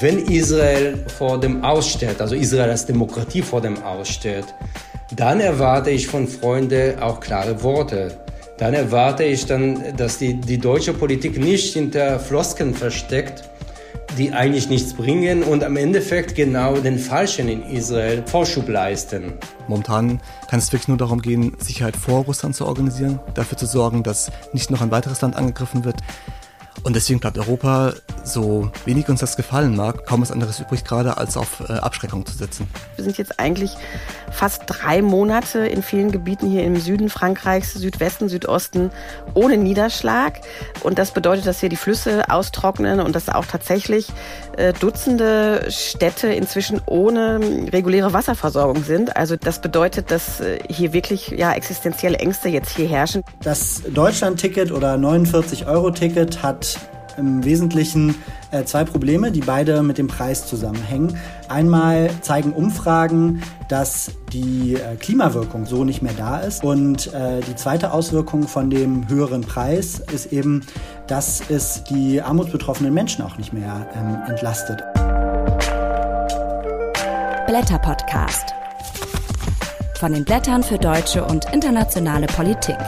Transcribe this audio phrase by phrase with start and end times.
[0.00, 4.46] Wenn Israel vor dem aussteht, also Israel als Demokratie vor dem aussteht,
[5.14, 8.18] dann erwarte ich von Freunden auch klare Worte.
[8.56, 13.44] Dann erwarte ich dann, dass die, die deutsche Politik nicht hinter Flosken versteckt,
[14.16, 19.34] die eigentlich nichts bringen und am Endeffekt genau den Falschen in Israel Vorschub leisten.
[19.68, 24.02] Momentan kann es wirklich nur darum gehen, Sicherheit vor Russland zu organisieren, dafür zu sorgen,
[24.02, 25.96] dass nicht noch ein weiteres Land angegriffen wird.
[26.82, 27.92] Und deswegen bleibt Europa,
[28.32, 32.24] so wenig uns das gefallen mag, kaum was anderes übrig, gerade als auf äh, Abschreckung
[32.26, 32.68] zu setzen.
[32.96, 33.76] Wir sind jetzt eigentlich
[34.30, 38.90] fast drei Monate in vielen Gebieten hier im Süden Frankreichs, Südwesten, Südosten
[39.34, 40.40] ohne Niederschlag.
[40.82, 44.08] Und das bedeutet, dass hier die Flüsse austrocknen und dass auch tatsächlich
[44.56, 47.40] äh, Dutzende Städte inzwischen ohne
[47.72, 49.16] reguläre Wasserversorgung sind.
[49.16, 53.22] Also das bedeutet, dass äh, hier wirklich ja, existenzielle Ängste jetzt hier herrschen.
[53.42, 56.78] Das Deutschland-Ticket oder 49-Euro-Ticket hat
[57.16, 58.14] im Wesentlichen
[58.50, 61.16] äh, zwei Probleme, die beide mit dem Preis zusammenhängen.
[61.48, 66.64] Einmal zeigen Umfragen, dass die äh, Klimawirkung so nicht mehr da ist.
[66.64, 70.64] Und äh, die zweite Auswirkung von dem höheren Preis ist eben,
[71.06, 74.82] dass es die armutsbetroffenen Menschen auch nicht mehr ähm, entlastet.
[77.46, 78.54] Blätter Podcast.
[79.98, 82.78] Von den Blättern für deutsche und internationale Politik.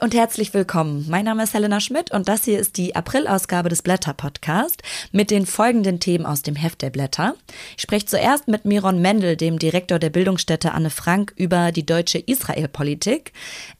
[0.00, 1.06] Und herzlich willkommen.
[1.08, 5.46] Mein Name ist Helena Schmidt und das hier ist die April-Ausgabe des Blätter-Podcast mit den
[5.46, 7.34] folgenden Themen aus dem Heft der Blätter.
[7.76, 12.18] Ich spreche zuerst mit Miron Mendel, dem Direktor der Bildungsstätte Anne Frank, über die deutsche
[12.18, 13.32] Israel-Politik.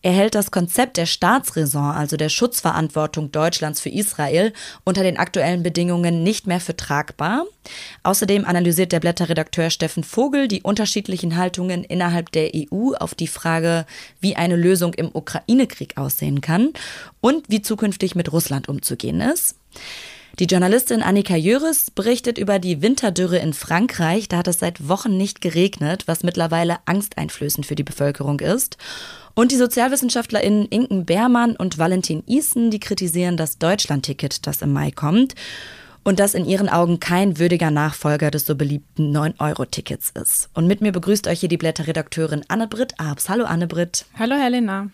[0.02, 4.52] Er hält das Konzept der Staatsräson, also der Schutzverantwortung Deutschlands für Israel,
[4.84, 7.44] unter den aktuellen Bedingungen nicht mehr für tragbar.
[8.02, 13.86] Außerdem analysiert der Blätterredakteur Steffen Vogel die unterschiedlichen Haltungen innerhalb der EU auf die Frage,
[14.20, 16.72] wie eine Lösung im Ukraine-Krieg Krieg aussehen kann
[17.20, 19.56] und wie zukünftig mit Russland umzugehen ist.
[20.40, 24.28] Die Journalistin Annika Jöris berichtet über die Winterdürre in Frankreich.
[24.28, 28.76] Da hat es seit Wochen nicht geregnet, was mittlerweile angsteinflößend für die Bevölkerung ist.
[29.34, 34.90] Und die SozialwissenschaftlerInnen Inken Beermann und Valentin Isen, die kritisieren das Deutschland-Ticket, das im Mai
[34.90, 35.34] kommt
[36.04, 40.50] und das in ihren Augen kein würdiger Nachfolger des so beliebten 9-Euro-Tickets ist.
[40.54, 43.28] Und mit mir begrüßt euch hier die Blätterredakteurin Anne-Britt Abs.
[43.28, 44.04] Hallo Anne-Britt.
[44.18, 44.90] Hallo Helena.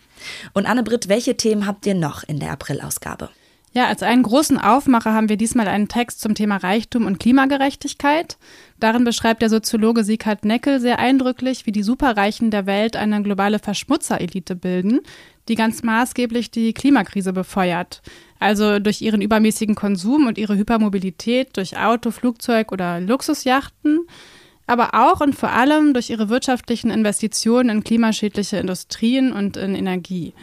[0.53, 3.29] Und Anne-Britt, welche Themen habt ihr noch in der April-Ausgabe?
[3.73, 8.37] Ja, als einen großen Aufmacher haben wir diesmal einen Text zum Thema Reichtum und Klimagerechtigkeit.
[8.81, 13.59] Darin beschreibt der Soziologe Sieghard Neckel sehr eindrücklich, wie die Superreichen der Welt eine globale
[13.59, 15.01] Verschmutzerelite bilden,
[15.47, 18.01] die ganz maßgeblich die Klimakrise befeuert.
[18.39, 24.07] Also durch ihren übermäßigen Konsum und ihre Hypermobilität durch Auto, Flugzeug oder Luxusjachten,
[24.65, 30.33] aber auch und vor allem durch ihre wirtschaftlichen Investitionen in klimaschädliche Industrien und in Energie.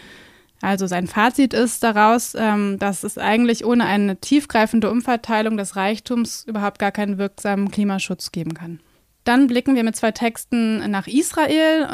[0.60, 6.44] Also sein Fazit ist daraus, ähm, dass es eigentlich ohne eine tiefgreifende Umverteilung des Reichtums
[6.44, 8.80] überhaupt gar keinen wirksamen Klimaschutz geben kann.
[9.24, 11.86] Dann blicken wir mit zwei Texten nach Israel.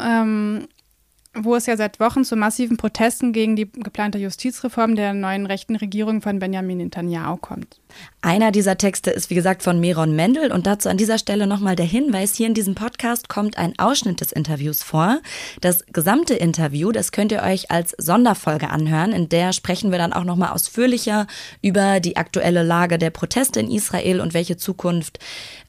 [1.37, 5.75] Wo es ja seit Wochen zu massiven Protesten gegen die geplante Justizreform der neuen rechten
[5.75, 7.81] Regierung von Benjamin Netanyahu kommt.
[8.21, 11.75] Einer dieser Texte ist wie gesagt von Meron Mendel und dazu an dieser Stelle nochmal
[11.75, 15.19] der Hinweis, hier in diesem Podcast kommt ein Ausschnitt des Interviews vor.
[15.59, 20.13] Das gesamte Interview, das könnt ihr euch als Sonderfolge anhören, in der sprechen wir dann
[20.13, 21.27] auch nochmal ausführlicher
[21.61, 25.19] über die aktuelle Lage der Proteste in Israel und welche Zukunft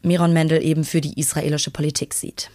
[0.03, 2.51] Meron Mendel eben für die israelische Politik sieht.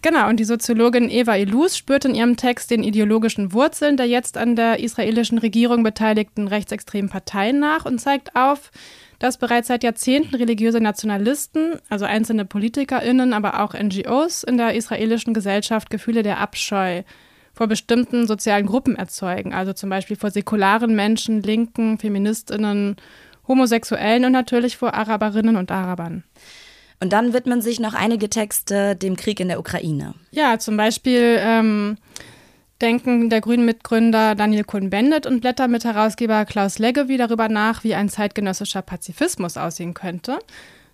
[0.00, 4.36] Genau, und die Soziologin Eva Ilus spürt in ihrem Text den ideologischen Wurzeln der jetzt
[4.36, 8.70] an der israelischen Regierung beteiligten rechtsextremen Parteien nach und zeigt auf,
[9.18, 15.34] dass bereits seit Jahrzehnten religiöse Nationalisten, also einzelne PolitikerInnen, aber auch NGOs in der israelischen
[15.34, 17.02] Gesellschaft Gefühle der Abscheu
[17.52, 22.94] vor bestimmten sozialen Gruppen erzeugen, also zum Beispiel vor säkularen Menschen, Linken, FeministInnen,
[23.48, 26.22] Homosexuellen und natürlich vor Araberinnen und Arabern.
[27.00, 30.14] Und dann widmen sich noch einige Texte dem Krieg in der Ukraine.
[30.32, 31.96] Ja, zum Beispiel ähm,
[32.80, 39.56] denken der Grünen-Mitgründer Daniel Cohn-Bendit und Blätter-Mitherausgeber Klaus Leggevi darüber nach, wie ein zeitgenössischer Pazifismus
[39.56, 40.38] aussehen könnte.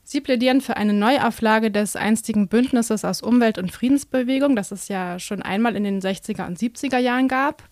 [0.03, 5.19] Sie plädieren für eine Neuauflage des einstigen Bündnisses aus Umwelt- und Friedensbewegung, das es ja
[5.19, 7.63] schon einmal in den 60er und 70er Jahren gab.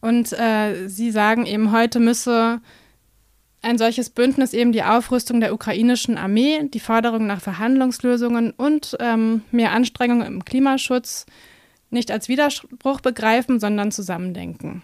[0.00, 2.60] Und äh, sie sagen eben, heute müsse
[3.62, 9.42] ein solches Bündnis eben die Aufrüstung der ukrainischen Armee, die Forderung nach Verhandlungslösungen und ähm,
[9.52, 11.26] mehr Anstrengungen im Klimaschutz
[11.90, 14.82] nicht als Widerspruch begreifen, sondern zusammendenken.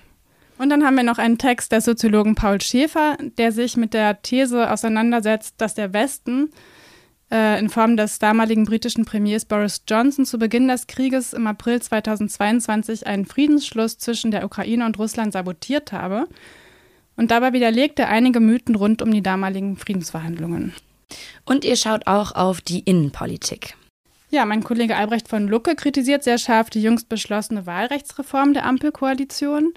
[0.58, 4.22] Und dann haben wir noch einen Text des Soziologen Paul Schäfer, der sich mit der
[4.22, 6.50] These auseinandersetzt, dass der Westen
[7.30, 11.80] äh, in Form des damaligen britischen Premiers Boris Johnson zu Beginn des Krieges im April
[11.80, 16.28] 2022 einen Friedensschluss zwischen der Ukraine und Russland sabotiert habe
[17.18, 20.72] Und dabei widerlegt er einige Mythen rund um die damaligen Friedensverhandlungen.
[21.44, 23.74] Und ihr schaut auch auf die Innenpolitik.
[24.30, 29.74] Ja, mein Kollege Albrecht von Lucke kritisiert sehr scharf die jüngst beschlossene Wahlrechtsreform der Ampelkoalition.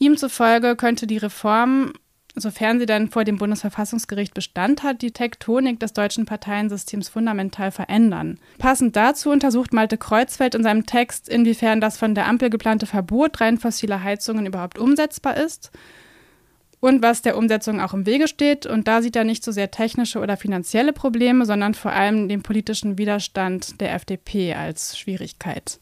[0.00, 1.92] Ihm zufolge könnte die Reform,
[2.34, 8.40] sofern sie dann vor dem Bundesverfassungsgericht Bestand hat, die Tektonik des deutschen Parteiensystems fundamental verändern.
[8.58, 13.40] Passend dazu untersucht Malte Kreuzfeld in seinem Text, inwiefern das von der Ampel geplante Verbot
[13.40, 15.70] rein fossiler Heizungen überhaupt umsetzbar ist
[16.86, 18.64] und was der Umsetzung auch im Wege steht.
[18.64, 22.44] Und da sieht er nicht so sehr technische oder finanzielle Probleme, sondern vor allem den
[22.44, 25.80] politischen Widerstand der FDP als Schwierigkeit.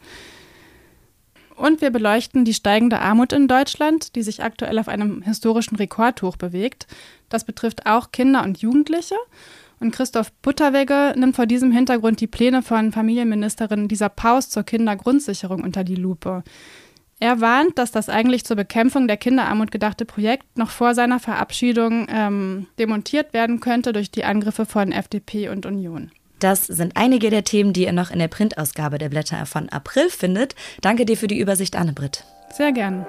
[1.56, 6.36] Und wir beleuchten die steigende Armut in Deutschland, die sich aktuell auf einem historischen Rekordhoch
[6.36, 6.86] bewegt.
[7.28, 9.16] Das betrifft auch Kinder und Jugendliche.
[9.80, 15.62] Und Christoph Butterwegge nimmt vor diesem Hintergrund die Pläne von Familienministerin Lisa Paus zur Kindergrundsicherung
[15.62, 16.44] unter die Lupe.
[17.24, 22.06] Er warnt, dass das eigentlich zur Bekämpfung der Kinderarmut gedachte Projekt noch vor seiner Verabschiedung
[22.10, 26.10] ähm, demontiert werden könnte durch die Angriffe von FDP und Union.
[26.38, 30.10] Das sind einige der Themen, die ihr noch in der Printausgabe der Blätter von April
[30.10, 30.54] findet.
[30.82, 32.24] Danke dir für die Übersicht, Anne-Britt.
[32.52, 33.06] Sehr gerne.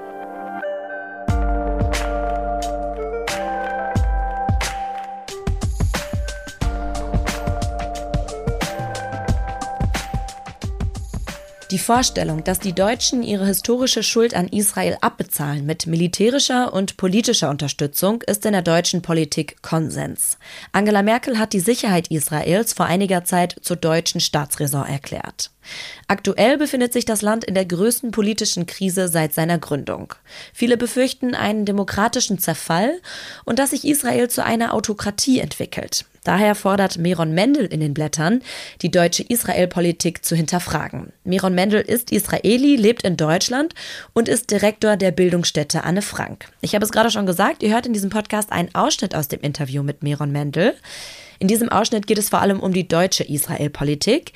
[11.71, 17.49] Die Vorstellung, dass die Deutschen ihre historische Schuld an Israel abbezahlen mit militärischer und politischer
[17.49, 20.37] Unterstützung, ist in der deutschen Politik Konsens.
[20.73, 25.49] Angela Merkel hat die Sicherheit Israels vor einiger Zeit zur deutschen Staatsräson erklärt.
[26.07, 30.13] Aktuell befindet sich das Land in der größten politischen Krise seit seiner Gründung.
[30.53, 33.01] Viele befürchten einen demokratischen Zerfall
[33.43, 36.05] und dass sich Israel zu einer Autokratie entwickelt.
[36.25, 38.41] Daher fordert Meron Mendel in den Blättern,
[38.81, 41.13] die deutsche Israel-Politik zu hinterfragen.
[41.23, 43.73] Meron Mendel ist Israeli, lebt in Deutschland
[44.11, 46.47] und ist Direktor der Bildungsstätte Anne Frank.
[46.61, 49.39] Ich habe es gerade schon gesagt, ihr hört in diesem Podcast einen Ausschnitt aus dem
[49.41, 50.73] Interview mit Meron Mendel.
[51.37, 54.33] In diesem Ausschnitt geht es vor allem um die deutsche Israel-Politik.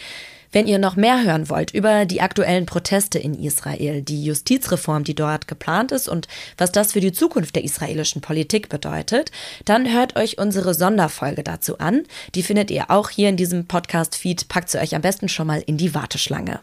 [0.51, 5.13] Wenn ihr noch mehr hören wollt über die aktuellen Proteste in Israel, die Justizreform, die
[5.13, 9.31] dort geplant ist und was das für die Zukunft der israelischen Politik bedeutet,
[9.65, 12.03] dann hört euch unsere Sonderfolge dazu an.
[12.33, 14.47] Die findet ihr auch hier in diesem Podcast-Feed.
[14.47, 16.61] Packt sie euch am besten schon mal in die Warteschlange.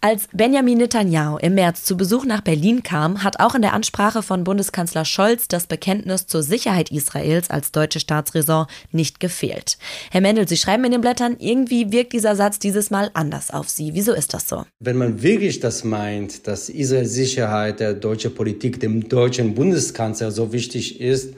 [0.00, 4.22] Als Benjamin Netanyahu im März zu Besuch nach Berlin kam, hat auch in der Ansprache
[4.22, 9.78] von Bundeskanzler Scholz das Bekenntnis zur Sicherheit Israels als deutsche Staatsräson nicht gefehlt.
[10.10, 13.68] Herr Mendel, Sie schreiben in den Blättern, irgendwie wirkt dieser Satz dieses Mal anders auf
[13.68, 13.94] Sie.
[13.94, 14.64] Wieso ist das so?
[14.80, 20.52] Wenn man wirklich das meint, dass Israels Sicherheit der deutschen Politik dem deutschen Bundeskanzler so
[20.52, 21.34] wichtig ist,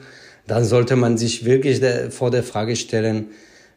[0.47, 3.27] dann sollte man sich wirklich vor der Frage stellen,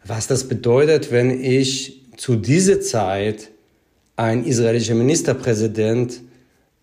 [0.04, 3.51] was das bedeutet, wenn ich zu dieser Zeit
[4.16, 6.20] ein israelischer Ministerpräsident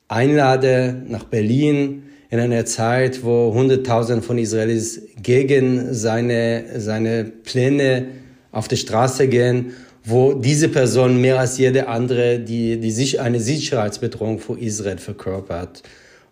[0.08, 8.08] einlade nach Berlin in einer Zeit, wo Hunderttausende von Israelis gegen seine, seine Pläne
[8.52, 9.74] auf die Straße gehen,
[10.04, 15.84] wo diese Person mehr als jede andere die, die sich eine Sicherheitsbedrohung für Israel verkörpert.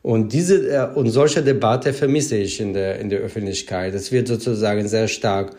[0.01, 3.93] Und diese äh, und solche Debatte vermisse ich in der, in der Öffentlichkeit.
[3.93, 5.51] Es wird sozusagen sehr stark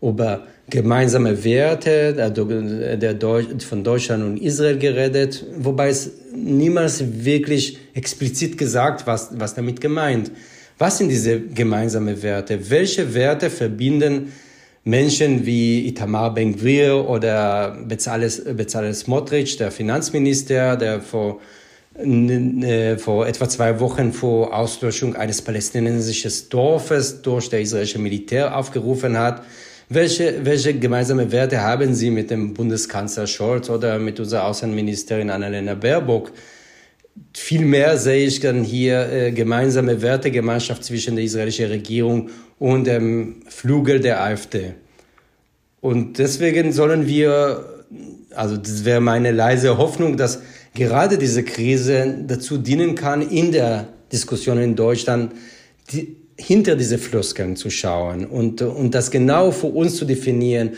[0.00, 8.58] über gemeinsame Werte der Deutsch, von Deutschland und Israel geredet, wobei es niemals wirklich explizit
[8.58, 10.30] gesagt, was, was damit gemeint.
[10.78, 12.70] Was sind diese gemeinsamen Werte?
[12.70, 14.32] Welche Werte verbinden
[14.84, 21.40] Menschen wie Itamar Ben-Gvir oder Bezalel Smotrich, der Finanzminister, der vor,
[21.96, 29.16] äh, vor etwa zwei Wochen vor Auslöschung eines palästinensischen Dorfes durch das israelische Militär aufgerufen
[29.16, 29.42] hat,
[29.88, 35.74] welche, welche gemeinsame Werte haben Sie mit dem Bundeskanzler Scholz oder mit unserer Außenministerin Annalena
[35.74, 36.32] Baerbock?
[37.32, 44.00] Vielmehr sehe ich dann hier äh, gemeinsame Wertegemeinschaft zwischen der israelischen Regierung und dem Flügel
[44.00, 44.74] der AfD.
[45.80, 47.84] Und deswegen sollen wir,
[48.34, 50.40] also das wäre meine leise Hoffnung, dass
[50.74, 55.34] gerade diese Krise dazu dienen kann, in der Diskussion in Deutschland
[55.92, 60.70] die, hinter diese Floskeln zu schauen und, und das genau für uns zu definieren,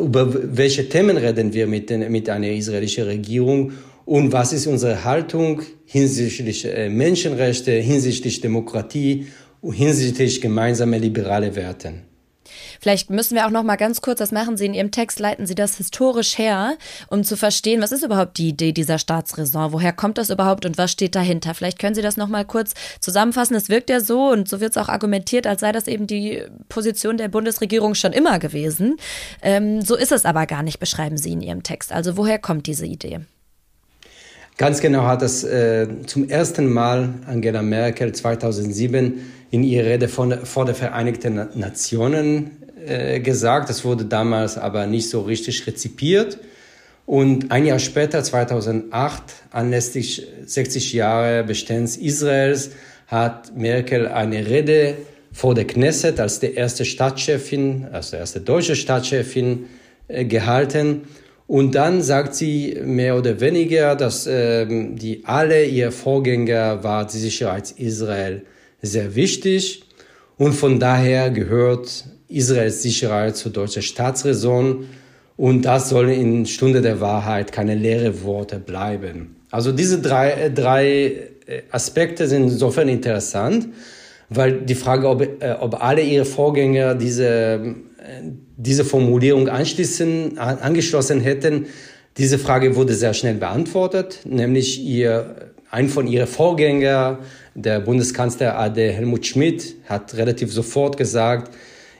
[0.00, 3.72] über welche Themen reden wir mit, den, mit einer israelischen Regierung
[4.06, 9.26] und was ist unsere Haltung hinsichtlich äh, Menschenrechte, hinsichtlich Demokratie,
[9.62, 12.02] hinsichtlich gemeinsame liberale Werten.
[12.80, 15.46] Vielleicht müssen wir auch noch mal ganz kurz, das machen Sie in Ihrem Text, leiten
[15.46, 16.76] Sie das historisch her,
[17.08, 19.72] um zu verstehen, was ist überhaupt die Idee dieser Staatsräson?
[19.72, 21.54] Woher kommt das überhaupt und was steht dahinter?
[21.54, 23.54] Vielleicht können Sie das noch mal kurz zusammenfassen.
[23.56, 26.42] Es wirkt ja so und so wird es auch argumentiert, als sei das eben die
[26.68, 28.96] Position der Bundesregierung schon immer gewesen.
[29.42, 31.92] Ähm, so ist es aber gar nicht, beschreiben Sie in Ihrem Text.
[31.92, 33.20] Also woher kommt diese Idee?
[34.58, 40.32] Ganz genau hat das äh, zum ersten Mal Angela Merkel 2007 in ihrer Rede von,
[40.46, 42.50] vor der Vereinigten Nationen
[42.84, 43.68] äh, gesagt.
[43.70, 46.38] Das wurde damals aber nicht so richtig rezipiert.
[47.06, 52.70] Und ein Jahr später, 2008, anlässlich 60 Jahre Bestehens Israels,
[53.06, 54.96] hat Merkel eine Rede
[55.32, 59.66] vor der Knesset als die erste Stadtchefin, als die erste deutsche Stadtchefin
[60.08, 61.02] äh, gehalten.
[61.46, 67.18] Und dann sagt sie mehr oder weniger, dass äh, die alle ihr Vorgänger war die
[67.18, 68.42] Sicherheit Israel
[68.82, 69.84] sehr wichtig
[70.36, 74.86] und von daher gehört Israels Sicherheit zur deutschen Staatsräson
[75.36, 79.36] und das soll in Stunde der Wahrheit keine leere Worte bleiben.
[79.50, 80.86] Also diese drei, äh, drei
[81.46, 83.68] äh, Aspekte sind insofern interessant,
[84.28, 87.76] weil die Frage, ob, äh, ob alle ihre Vorgänger diese,
[88.56, 91.66] diese Formulierung anschließen, angeschlossen hätten,
[92.16, 97.18] diese Frage wurde sehr schnell beantwortet, nämlich ihr, ein von ihren Vorgängern,
[97.54, 101.52] der Bundeskanzler AD Helmut Schmidt, hat relativ sofort gesagt,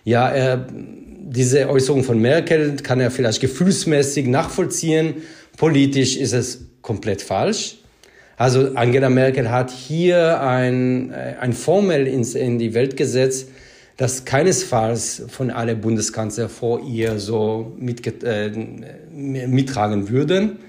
[0.06, 5.16] ja, er diese Äußerung von Merkel kann er vielleicht gefühlsmäßig nachvollziehen.
[5.56, 7.78] Politisch ist es komplett falsch.
[8.36, 13.48] Also Angela Merkel hat hier ein, äh, ein Formel ins, in die Welt gesetzt,
[13.96, 18.52] das keinesfalls von allen Bundeskanzler vor ihr so mit, äh,
[19.12, 20.60] mittragen würden.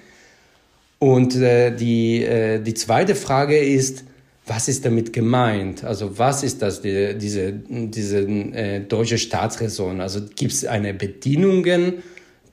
[0.97, 4.03] Und äh, die, äh, die zweite Frage ist,
[4.47, 5.83] was ist damit gemeint?
[5.83, 10.01] Also was ist das, die, diese, diese äh, deutsche Staatsräson?
[10.01, 11.95] Also gibt es eine Bedienungen,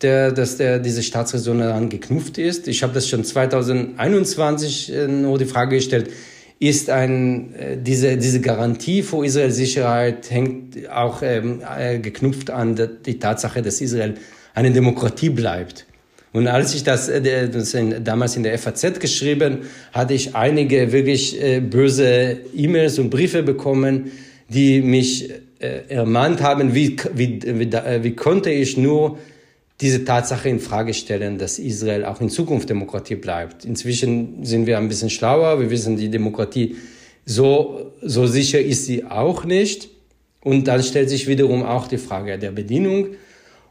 [0.03, 2.69] der, dass der, diese Staatsräson daran geknüpft ist?
[2.69, 6.11] Ich habe das schon 2021 äh, nur die Frage gestellt,
[6.59, 12.77] ist ein, äh, diese, diese Garantie für Israels Sicherheit hängt auch ähm, äh, geknüpft an
[13.07, 14.15] die Tatsache, dass Israel
[14.55, 15.87] eine Demokratie bleibt.
[16.35, 19.59] Und als ich das, äh, das in, damals in der FAZ geschrieben,
[19.93, 24.11] hatte ich einige wirklich äh, böse E-Mails und Briefe bekommen,
[24.49, 29.17] die mich äh, ermahnt haben, wie, wie, wie, äh, wie konnte ich nur
[29.81, 33.65] diese Tatsache in Frage stellen, dass Israel auch in Zukunft Demokratie bleibt.
[33.65, 35.61] Inzwischen sind wir ein bisschen schlauer.
[35.61, 36.75] Wir wissen, die Demokratie
[37.25, 39.89] so, so sicher ist sie auch nicht.
[40.43, 43.15] Und dann stellt sich wiederum auch die Frage der Bedienung.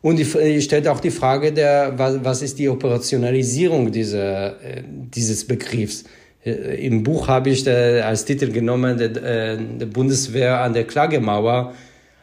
[0.04, 6.04] Und ich stellt auch die Frage, der, was ist die Operationalisierung dieser, äh, dieses Begriffs?
[6.46, 11.74] Äh, Im Buch habe ich äh, als Titel genommen, der, der Bundeswehr an der Klagemauer,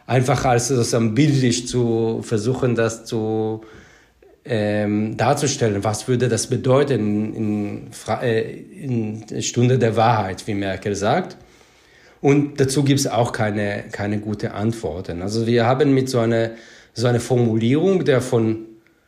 [0.07, 3.63] einfach als sozusagen bildlich zu versuchen, das zu
[4.45, 5.83] ähm, darzustellen.
[5.83, 7.91] Was würde das bedeuten in,
[8.73, 11.39] in, in Stunde der Wahrheit, wie Merkel sagt?
[12.21, 15.23] Und dazu gibt es auch keine, keine gute Antworten.
[15.23, 16.51] Also wir haben mit so einer
[16.95, 18.67] so eine Formulierung, der von,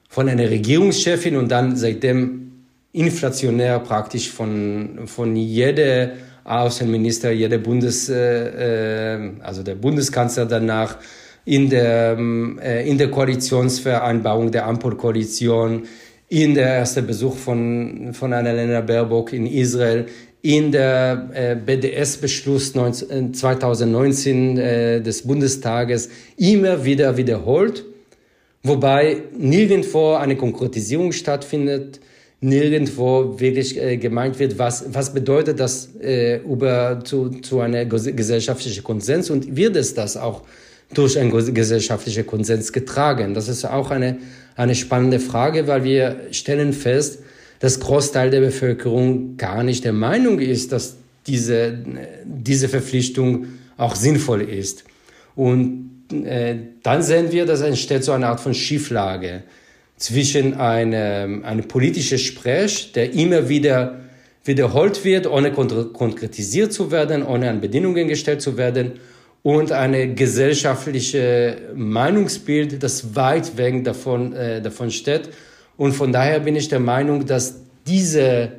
[0.09, 2.53] von einer Regierungschefin und dann seitdem
[2.93, 6.11] inflationär praktisch von, von jeder
[6.45, 10.99] Außenminister, jeder Bundes, äh, äh, also der Bundeskanzler danach
[11.45, 12.19] in der,
[12.61, 15.85] äh, in der Koalitionsvereinbarung der Ampelkoalition,
[16.29, 20.07] in der erste Besuch von, von Annalena Baerbock in Israel,
[20.43, 27.85] in der äh, BDS-Beschluss 2019 äh, des Bundestages immer wieder wiederholt,
[28.65, 32.01] wobei nirgendwo eine Konkretisierung stattfindet,
[32.41, 38.83] nirgendwo wirklich äh, gemeint wird, was, was bedeutet das äh, über zu, zu einer gesellschaftlichen
[38.83, 40.43] Konsens und wird es das auch
[40.93, 43.35] durch einen gesellschaftlichen Konsens getragen?
[43.35, 44.19] Das ist auch eine,
[44.57, 47.21] eine spannende Frage, weil wir stellen fest,
[47.63, 50.97] dass Großteil der Bevölkerung gar nicht der Meinung ist, dass
[51.29, 51.79] diese,
[52.25, 54.83] diese Verpflichtung auch sinnvoll ist.
[55.37, 59.45] Und äh, dann sehen wir, dass entsteht so eine Art von Schieflage
[59.97, 64.01] zwischen einem eine politische Sprech, der immer wieder
[64.45, 68.95] wiederholt wird, ohne konkretisiert zu werden, ohne an Bedingungen gestellt zu werden,
[69.45, 75.31] und eine gesellschaftliche Meinungsbild, das weit weg davon, äh, davon steht
[75.83, 77.57] und von daher bin ich der Meinung, dass
[77.89, 78.53] diese,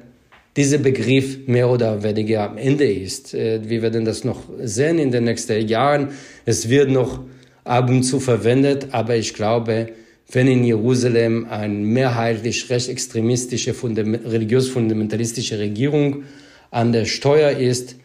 [0.58, 3.34] dieser Begriff mehr oder weniger am Ende ist.
[3.34, 6.10] Äh, wir werden das noch sehen in den nächsten Jahren.
[6.46, 7.22] Es wird noch
[7.64, 9.94] ab und zu verwendet, aber ich glaube,
[10.34, 16.24] wenn in Jerusalem eine mehrheitlich rechtsextremistische, religiös-fundamentalistische Regierung
[16.72, 17.96] an der Steuer ist,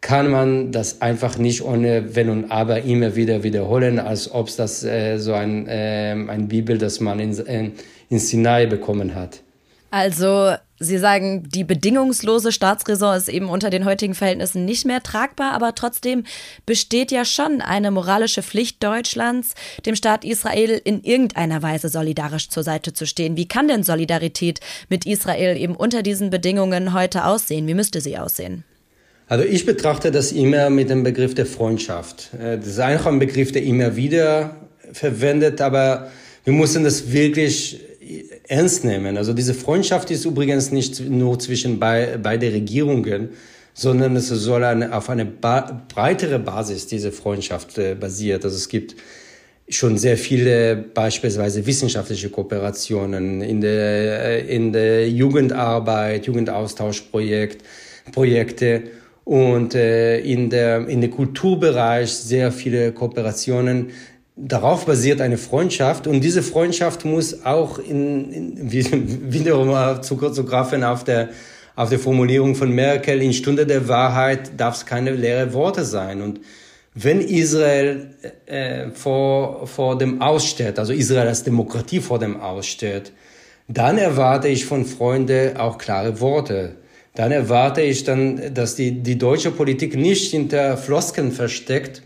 [0.00, 4.84] kann man das einfach nicht ohne Wenn und Aber immer wieder wiederholen, als ob das
[4.84, 7.70] äh, so ein, äh, ein Bibel, das man in, äh,
[8.10, 9.40] in Sinai bekommen hat.
[9.90, 15.52] Also Sie sagen, die bedingungslose Staatsräson ist eben unter den heutigen Verhältnissen nicht mehr tragbar,
[15.52, 16.24] aber trotzdem
[16.64, 19.52] besteht ja schon eine moralische Pflicht Deutschlands,
[19.84, 23.36] dem Staat Israel in irgendeiner Weise solidarisch zur Seite zu stehen.
[23.36, 27.66] Wie kann denn Solidarität mit Israel eben unter diesen Bedingungen heute aussehen?
[27.66, 28.64] Wie müsste sie aussehen?
[29.28, 32.30] Also ich betrachte das immer mit dem Begriff der Freundschaft.
[32.32, 34.56] Äh, das ist einfach ein Begriff, der immer wieder
[34.94, 36.10] verwendet, aber
[36.44, 37.80] wir müssen das wirklich
[38.48, 39.16] ernst nehmen.
[39.16, 43.30] Also diese Freundschaft ist übrigens nicht nur zwischen bei, beide Regierungen,
[43.74, 48.44] sondern es soll eine, auf eine ba breitere Basis diese Freundschaft äh, basiert.
[48.44, 48.96] Also es gibt
[49.68, 57.62] schon sehr viele beispielsweise wissenschaftliche Kooperationen in der, äh, in der Jugendarbeit, Jugendaustauschprojekt,
[58.12, 58.82] Projekte
[59.24, 63.90] und äh, in der, in der Kulturbereich sehr viele Kooperationen
[64.36, 68.72] darauf basiert eine Freundschaft und diese Freundschaft muss auch in, in
[69.32, 71.30] wiederum zu kurz zu greifen auf der
[71.76, 76.20] auf der Formulierung von Merkel in Stunde der Wahrheit darf es keine leere Worte sein
[76.22, 76.40] und
[76.94, 78.10] wenn Israel
[78.46, 83.12] äh, vor vor dem aussteht, also Israel als Demokratie vor dem aussteht,
[83.68, 86.76] dann erwarte ich von Freunde auch klare Worte.
[87.14, 92.02] Dann erwarte ich dann, dass die die deutsche Politik nicht hinter Floskeln versteckt,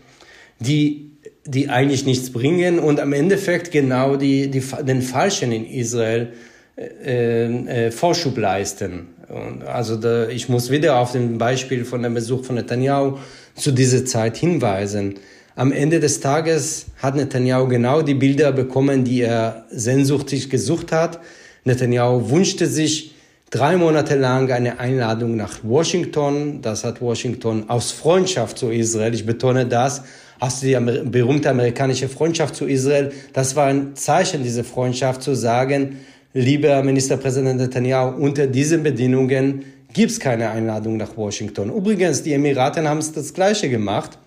[0.59, 1.14] die
[1.45, 6.33] die eigentlich nichts bringen und am Endeffekt genau die, die, den Falschen in Israel
[6.77, 7.45] äh,
[7.87, 9.07] äh, Vorschub leisten.
[9.29, 13.17] Und also da, ich muss wieder auf den Beispiel von dem Besuch von Netanyahu
[13.55, 15.15] zu dieser Zeit hinweisen.
[15.55, 21.19] Am Ende des Tages hat Netanyahu genau die Bilder bekommen, die er sehnsuchtig gesucht hat.
[21.63, 23.15] Netanyahu wünschte sich
[23.51, 26.61] drei Monate lang eine Einladung nach Washington.
[26.61, 30.03] Das hat Washington aus Freundschaft zu Israel, ich betone das,
[30.39, 33.11] hast du die berühmte amerikanische Freundschaft zu Israel.
[33.33, 35.97] Das war ein Zeichen dieser Freundschaft zu sagen,
[36.33, 41.73] lieber Ministerpräsident Netanyahu, unter diesen Bedingungen gibt es keine Einladung nach Washington.
[41.73, 44.17] Übrigens, die Emiraten haben es das Gleiche gemacht.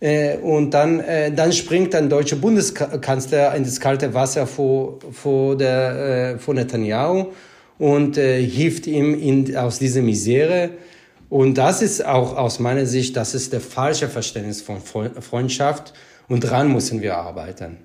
[0.00, 5.56] Äh, und dann, äh, dann springt ein deutscher Bundeskanzler in das kalte Wasser vor, vor,
[5.56, 7.26] der, äh, vor Netanyahu
[7.78, 10.68] und hilft ihm in, aus dieser Misere.
[11.30, 15.94] Und das ist auch aus meiner Sicht, das ist der falsche Verständnis von Freundschaft
[16.28, 17.78] und daran müssen wir arbeiten.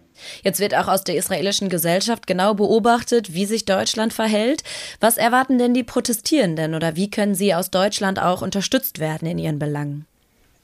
[0.43, 4.63] Jetzt wird auch aus der israelischen Gesellschaft genau beobachtet, wie sich Deutschland verhält.
[4.99, 9.37] Was erwarten denn die Protestierenden oder wie können sie aus Deutschland auch unterstützt werden in
[9.37, 10.05] ihren Belangen?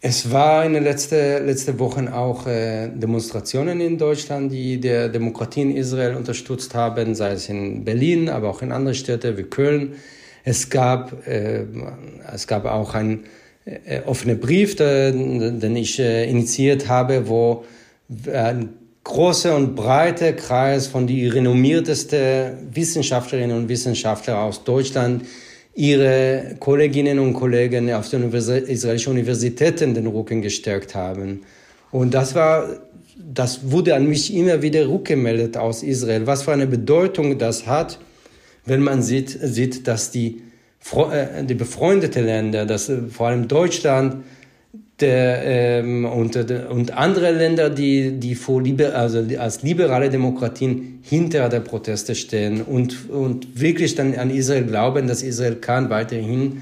[0.04, 5.62] Es war in den letzten letzte Wochen auch äh, Demonstrationen in Deutschland, die der Demokratie
[5.62, 9.94] in Israel unterstützt haben, sei es in Berlin, aber auch in anderen Städten wie Köln.
[10.44, 11.66] Es gab, äh,
[12.34, 13.26] es gab auch einen
[13.66, 17.64] äh, offenen Brief, den, den ich äh, initiiert habe, wo
[18.34, 18.70] ein
[19.04, 25.26] großer und breiter Kreis von die renommiertesten Wissenschaftlerinnen und Wissenschaftler aus Deutschland
[25.74, 31.42] ihre Kolleginnen und Kollegen auf den israelischen Universitäten den Rücken gestärkt haben.
[31.92, 32.68] Und das war,
[33.18, 38.00] das wurde an mich immer wieder rückgemeldet aus Israel, was für eine Bedeutung das hat
[38.66, 40.42] wenn man sieht, sieht dass die,
[40.94, 44.24] äh, die befreundeten Länder, dass äh, vor allem Deutschland
[45.00, 51.00] der, ähm, und, äh, und andere Länder, die, die vor liber, also als liberale Demokratien
[51.02, 56.62] hinter der Proteste stehen und, und wirklich dann an Israel glauben, dass Israel kann weiterhin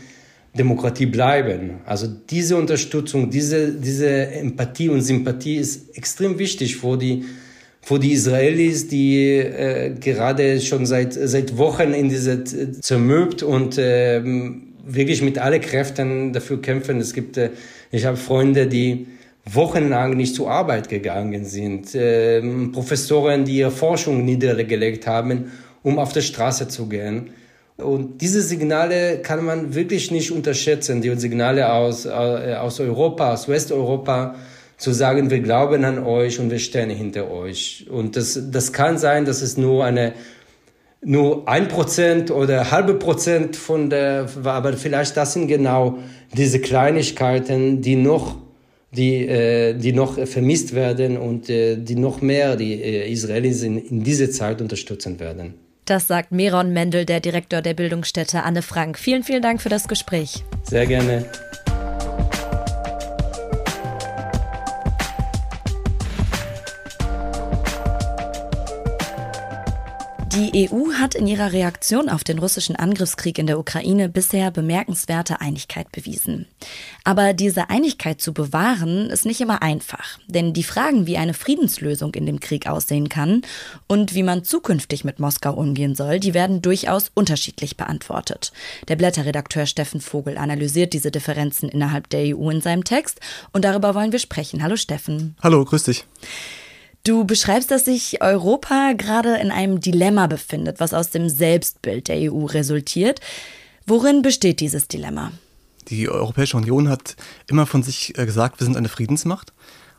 [0.57, 1.81] Demokratie bleiben.
[1.85, 7.25] Also diese Unterstützung, diese, diese Empathie und Sympathie ist extrem wichtig für die
[7.81, 12.43] für die Israelis, die äh, gerade schon seit, seit Wochen in diese
[12.81, 14.21] zermürbt und äh,
[14.85, 16.99] wirklich mit allen Kräften dafür kämpfen.
[16.99, 17.51] Es gibt, äh,
[17.91, 19.07] ich habe Freunde, die
[19.45, 26.13] wochenlang nicht zur Arbeit gegangen sind, äh, Professoren, die ihre Forschung niedergelegt haben, um auf
[26.13, 27.31] der Straße zu gehen.
[27.77, 33.47] Und diese Signale kann man wirklich nicht unterschätzen, die Signale aus, äh, aus Europa, aus
[33.47, 34.35] Westeuropa,
[34.79, 37.85] zu sagen, wir glauben an euch und wir stehen hinter euch.
[37.89, 40.13] Und das, das kann sein, dass es nur eine
[41.01, 45.99] nur ein Prozent oder halbe Prozent von der, aber vielleicht das sind genau
[46.35, 48.35] diese Kleinigkeiten, die noch,
[48.91, 53.77] die, äh, die noch vermisst werden und äh, die noch mehr die äh, Israelis in,
[53.77, 55.53] in dieser Zeit unterstützen werden.
[55.85, 58.99] Das sagt Meron Mendel, der Direktor der Bildungsstätte Anne Frank.
[58.99, 60.43] Vielen, vielen Dank für das Gespräch.
[60.63, 61.25] Sehr gerne.
[70.31, 75.41] Die EU hat in ihrer Reaktion auf den russischen Angriffskrieg in der Ukraine bisher bemerkenswerte
[75.41, 76.45] Einigkeit bewiesen.
[77.03, 80.19] Aber diese Einigkeit zu bewahren, ist nicht immer einfach.
[80.27, 83.41] Denn die Fragen, wie eine Friedenslösung in dem Krieg aussehen kann
[83.87, 88.53] und wie man zukünftig mit Moskau umgehen soll, die werden durchaus unterschiedlich beantwortet.
[88.87, 93.19] Der Blätterredakteur Steffen Vogel analysiert diese Differenzen innerhalb der EU in seinem Text
[93.51, 94.61] und darüber wollen wir sprechen.
[94.61, 95.35] Hallo Steffen.
[95.41, 96.05] Hallo, grüß dich.
[97.03, 102.31] Du beschreibst, dass sich Europa gerade in einem Dilemma befindet, was aus dem Selbstbild der
[102.31, 103.21] EU resultiert.
[103.85, 105.31] Worin besteht dieses Dilemma?
[105.87, 107.15] Die Europäische Union hat
[107.47, 109.53] immer von sich äh, gesagt, wir sind eine Friedensmacht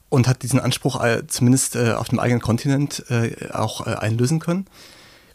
[0.09, 3.05] und hat diesen Anspruch äh, zumindest äh, auf dem eigenen Kontinent
[3.53, 4.67] auch einlösen können.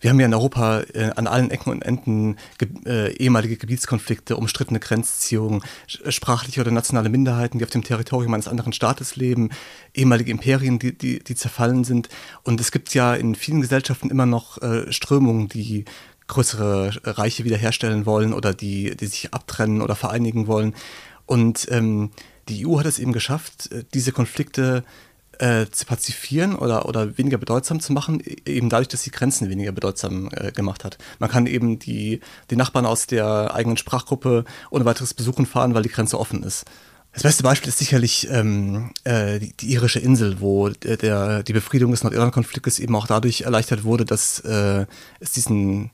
[0.06, 4.38] Wir haben ja in Europa äh, an allen Ecken und Enden ge äh, ehemalige Gebietskonflikte,
[4.38, 9.50] umstrittene Grenzziehungen, sprachliche oder nationale Minderheiten, die auf dem Territorium eines anderen Staates leben,
[9.96, 12.10] ehemalige Imperien, die, die, die zerfallen sind.
[12.44, 15.86] Und es gibt ja in vielen Gesellschaften immer noch äh, Strömungen, die
[16.28, 20.76] größere Reiche wiederherstellen wollen oder die, die sich abtrennen oder vereinigen wollen.
[21.26, 22.12] Und ähm,
[22.48, 24.84] die EU hat es eben geschafft, äh, diese Konflikte
[25.40, 29.50] äh, zu pazifieren oder, oder weniger bedeutsam zu machen, e-, eben dadurch, dass sie Grenzen
[29.50, 30.98] weniger bedeutsam äh, gemacht hat.
[31.20, 35.84] Man kann eben die, die Nachbarn aus der eigenen Sprachgruppe ohne weiteres besuchen fahren, weil
[35.84, 36.66] die Grenze offen ist.
[37.14, 41.54] Das beste Beispiel ist sicherlich ähm, äh, die, die, irische Insel, wo der, der, die
[41.54, 44.86] Befriedung des Nordirland-Konfliktes eben auch dadurch erleichtert wurde, dass äh,
[45.22, 45.92] es diesen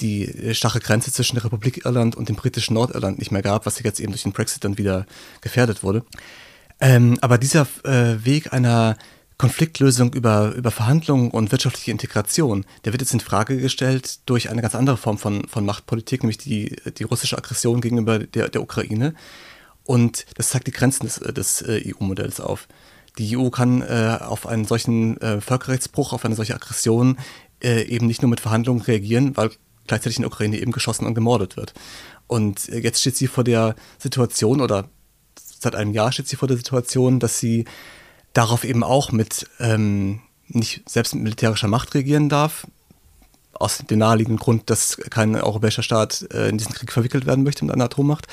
[0.00, 3.82] die starre Grenze zwischen der Republik Irland und dem britischen Nordirland nicht mehr gab, was
[3.82, 5.06] jetzt eben durch den Brexit dann wieder
[5.40, 6.04] gefährdet wurde.
[6.80, 8.96] Ähm, aber dieser äh, Weg einer
[9.38, 14.62] Konfliktlösung über, über Verhandlungen und wirtschaftliche Integration, der wird jetzt in Frage gestellt durch eine
[14.62, 19.14] ganz andere Form von, von Machtpolitik, nämlich die, die russische Aggression gegenüber der, der Ukraine.
[19.84, 22.66] Und das zeigt die Grenzen des, des äh, EU-Modells auf.
[23.18, 27.18] Die EU kann äh, auf einen solchen äh, Völkerrechtsbruch, auf eine solche Aggression
[27.62, 29.50] äh, eben nicht nur mit Verhandlungen reagieren, weil
[29.86, 31.74] gleichzeitig in der Ukraine eben geschossen und gemordet wird.
[32.26, 34.88] Und äh, jetzt steht sie vor der Situation oder
[35.58, 37.64] seit einem Jahr steht sie vor der Situation, dass sie
[38.32, 42.66] darauf eben auch mit ähm, nicht selbst mit militärischer Macht regieren darf,
[43.52, 47.64] aus dem naheliegenden Grund, dass kein europäischer Staat äh, in diesen Krieg verwickelt werden möchte
[47.64, 48.26] mit einer Atommacht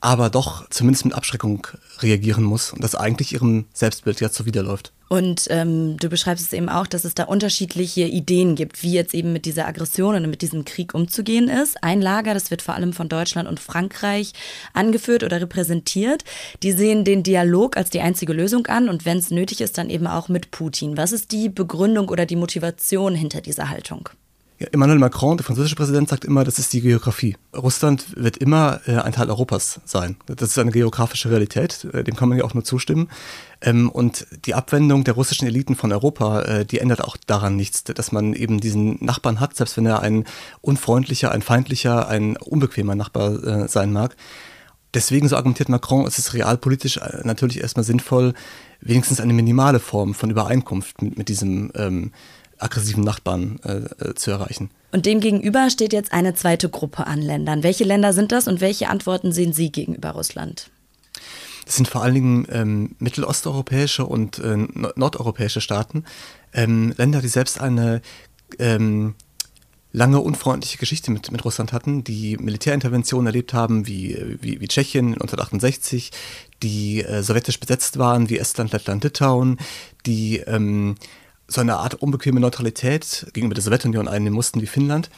[0.00, 1.66] aber doch zumindest mit Abschreckung
[2.00, 4.92] reagieren muss und das eigentlich ihrem Selbstbild ja zuwiderläuft.
[5.12, 9.12] Und ähm, du beschreibst es eben auch, dass es da unterschiedliche Ideen gibt, wie jetzt
[9.12, 11.82] eben mit dieser Aggression und mit diesem Krieg umzugehen ist.
[11.82, 14.32] Ein Lager, das wird vor allem von Deutschland und Frankreich
[14.72, 16.22] angeführt oder repräsentiert.
[16.62, 19.90] Die sehen den Dialog als die einzige Lösung an und wenn es nötig ist, dann
[19.90, 20.96] eben auch mit Putin.
[20.96, 24.10] Was ist die Begründung oder die Motivation hinter dieser Haltung?
[24.60, 27.34] Ja, Emmanuel Macron, der französische Präsident, sagt immer, das ist die Geografie.
[27.56, 30.16] Russland wird immer äh, ein Teil Europas sein.
[30.26, 33.08] Das ist eine geografische Realität, äh, dem kann man ja auch nur zustimmen.
[33.62, 37.84] Ähm, und die Abwendung der russischen Eliten von Europa, äh, die ändert auch daran nichts,
[37.84, 40.26] dass man eben diesen Nachbarn hat, selbst wenn er ein
[40.60, 44.14] unfreundlicher, ein feindlicher, ein unbequemer Nachbar äh, sein mag.
[44.92, 48.34] Deswegen, so argumentiert Macron, ist es realpolitisch äh, natürlich erstmal sinnvoll,
[48.82, 52.12] wenigstens eine minimale Form von Übereinkunft mit, mit diesem ähm,
[52.62, 54.70] aggressiven Nachbarn äh, äh, zu erreichen.
[54.92, 57.62] Und demgegenüber steht jetzt eine zweite Gruppe an Ländern.
[57.62, 60.70] Welche Länder sind das und welche Antworten sehen Sie gegenüber Russland?
[61.64, 64.56] Das sind vor allen Dingen ähm, mittelosteuropäische und äh,
[64.96, 66.04] nordeuropäische Staaten.
[66.52, 68.02] Ähm, Länder, die selbst eine
[68.58, 69.14] ähm,
[69.92, 75.14] lange unfreundliche Geschichte mit, mit Russland hatten, die Militärinterventionen erlebt haben, wie, wie, wie Tschechien
[75.14, 76.10] 1968,
[76.62, 79.58] die äh, sowjetisch besetzt waren, wie Estland, Lettland, Litauen,
[80.06, 80.96] die ähm,
[81.50, 85.10] so eine Art unbequeme Neutralität gegenüber der Sowjetunion einnehmen mussten wie Finnland.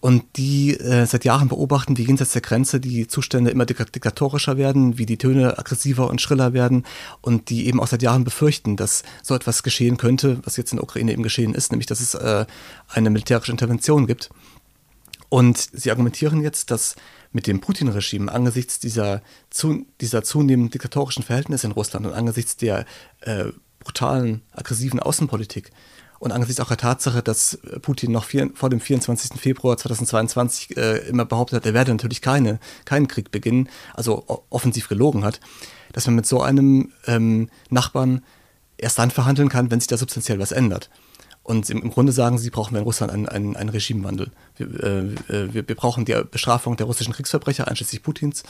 [0.00, 4.98] Und die äh, seit Jahren beobachten, wie jenseits der Grenze die Zustände immer diktatorischer werden,
[4.98, 6.84] wie die Töne aggressiver und schriller werden
[7.22, 10.76] und die eben auch seit Jahren befürchten, dass so etwas geschehen könnte, was jetzt in
[10.76, 12.44] der Ukraine eben geschehen ist, nämlich dass es äh,
[12.88, 14.28] eine militärische Intervention gibt.
[15.30, 16.96] Und sie argumentieren jetzt, dass
[17.32, 22.84] mit dem Putin-Regime angesichts dieser, zu, dieser zunehmenden diktatorischen Verhältnisse in Russland und angesichts der
[23.22, 23.46] äh,
[23.84, 25.70] brutalen, aggressiven Außenpolitik
[26.18, 29.38] und angesichts auch der Tatsache, dass Putin noch vier, vor dem 24.
[29.38, 34.88] Februar 2022 äh, immer behauptet hat, er werde natürlich keine, keinen Krieg beginnen, also offensiv
[34.88, 35.40] gelogen hat,
[35.92, 38.22] dass man mit so einem ähm, Nachbarn
[38.78, 40.90] erst dann verhandeln kann, wenn sich da substanziell was ändert.
[41.42, 44.30] Und im, Grunde sagen sie, brauchen wir in Russland einen, einen, einen Regimewandel.
[44.56, 48.44] Wir, äh, wir, wir brauchen die Bestrafung der russischen Kriegsverbrecher, einschließlich Putins.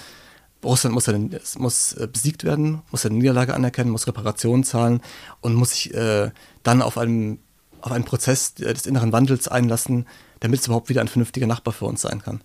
[0.64, 5.00] Russland muss, dann, muss äh, besiegt werden, muss eine Niederlage anerkennen, muss Reparationen zahlen
[5.40, 6.30] und muss sich äh,
[6.62, 7.38] dann auf, einem,
[7.80, 10.06] auf einen Prozess des inneren Wandels einlassen,
[10.40, 12.42] damit es überhaupt wieder ein vernünftiger Nachbar für uns sein kann.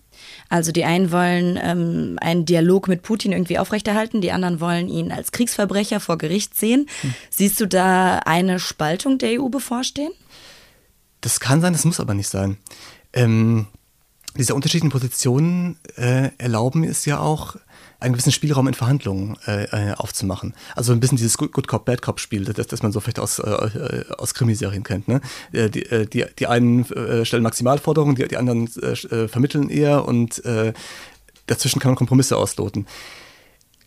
[0.48, 5.12] Also die einen wollen ähm, einen Dialog mit Putin irgendwie aufrechterhalten, die anderen wollen ihn
[5.12, 6.88] als Kriegsverbrecher vor Gericht sehen.
[7.02, 7.14] Hm.
[7.30, 10.12] Siehst du da eine Spaltung der EU bevorstehen?
[11.20, 12.56] Das kann sein, das muss aber nicht sein.
[13.12, 13.66] Ähm,
[14.36, 17.56] diese unterschiedlichen Positionen äh, erlauben es ja auch,
[18.00, 20.54] einen gewissen Spielraum in Verhandlungen äh, äh, aufzumachen.
[20.74, 23.38] Also ein bisschen dieses Good Cop, Bad Cop Spiel, das, das man so vielleicht aus,
[23.38, 25.08] äh, aus Krimiserien kennt.
[25.08, 25.20] Ne?
[25.52, 30.06] Äh, die, äh, die, die einen äh, stellen Maximalforderungen, die, die anderen äh, vermitteln eher
[30.06, 30.72] und äh,
[31.46, 32.86] dazwischen kann man Kompromisse ausloten.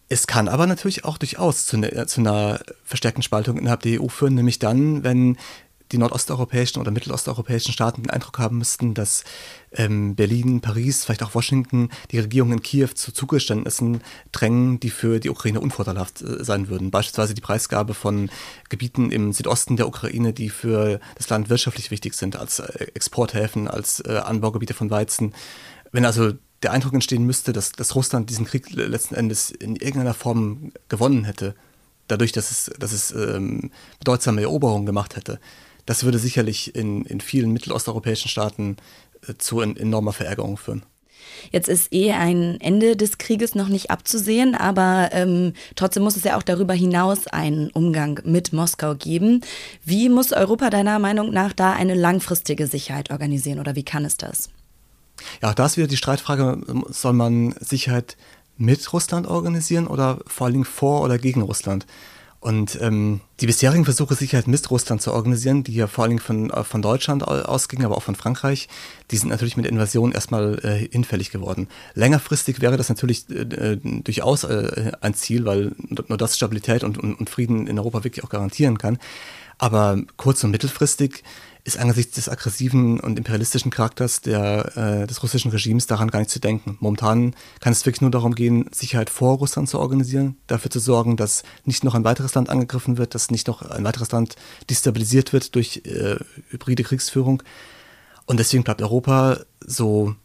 [0.09, 4.09] Es kann aber natürlich auch durchaus zu, ne, zu einer verstärkten Spaltung innerhalb der EU
[4.09, 5.37] führen, nämlich dann, wenn
[5.91, 9.23] die nordosteuropäischen oder mittelosteuropäischen Staaten den Eindruck haben müssten, dass
[9.71, 15.19] ähm, Berlin, Paris, vielleicht auch Washington die Regierung in Kiew zu Zugeständnissen drängen, die für
[15.19, 16.91] die Ukraine unvorteilhaft äh, sein würden.
[16.91, 18.29] Beispielsweise die Preisgabe von
[18.69, 23.67] Gebieten im Südosten der Ukraine, die für das Land wirtschaftlich wichtig sind, als äh, Exporthäfen,
[23.67, 25.33] als äh, Anbaugebiete von Weizen.
[25.91, 30.13] Wenn also der Eindruck entstehen müsste, dass, dass Russland diesen Krieg letzten Endes in irgendeiner
[30.13, 31.55] Form gewonnen hätte,
[32.07, 35.39] dadurch, dass es, dass es ähm, bedeutsame Eroberungen gemacht hätte,
[35.85, 38.77] das würde sicherlich in, in vielen mittelosteuropäischen Staaten
[39.27, 40.83] äh, zu en enormer Verärgerung führen.
[41.51, 46.23] Jetzt ist eh ein Ende des Krieges noch nicht abzusehen, aber ähm, trotzdem muss es
[46.23, 49.41] ja auch darüber hinaus einen Umgang mit Moskau geben.
[49.83, 54.17] Wie muss Europa deiner Meinung nach da eine langfristige Sicherheit organisieren oder wie kann es
[54.17, 54.49] das?
[55.41, 58.17] Ja, da ist wieder die Streitfrage, soll man Sicherheit
[58.57, 61.85] mit Russland organisieren oder vor allen Dingen vor oder gegen Russland?
[62.43, 66.21] Und ähm, die bisherigen Versuche, Sicherheit mit Russland zu organisieren, die ja vor allen Dingen
[66.21, 68.67] von, äh, von Deutschland ausgingen, aber auch von Frankreich,
[69.11, 71.69] die sind natürlich mit Invasion erstmal äh, hinfällig geworden.
[71.93, 75.71] Längerfristig wäre das natürlich äh, äh durchaus äh, ein Ziel, weil
[76.09, 78.99] nur das Stabilität und, und, und Frieden in Europa wirklich auch garantieren kann.
[79.57, 81.23] Aber kurz- und mittelfristig
[81.65, 86.31] ist angesichts des aggressiven und imperialistischen Charakters der, äh, des russischen Regimes daran gar nicht
[86.31, 86.77] zu denken.
[86.81, 91.15] Momentan kann es wirklich nur darum gehen, Sicherheit vor Russland zu organisieren, dafür zu sorgen,
[91.15, 94.35] dass nicht noch ein weiteres Land angegriffen wird, dass nicht noch ein weiteres Land
[94.69, 96.17] destabilisiert wird durch äh,
[96.49, 97.41] hybride Kriegsführung.
[98.25, 100.15] Und deswegen bleibt Europa so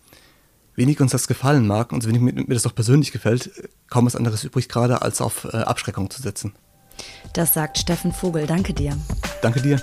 [0.74, 3.50] wenig uns das gefallen mag und so wenig mir das auch persönlich gefällt,
[3.88, 6.52] kaum was anderes übrig gerade, als auf äh, Abschreckung zu setzen.
[7.32, 8.46] Das sagt Steffen Vogel.
[8.46, 8.96] Danke dir.
[9.42, 9.80] Danke dir.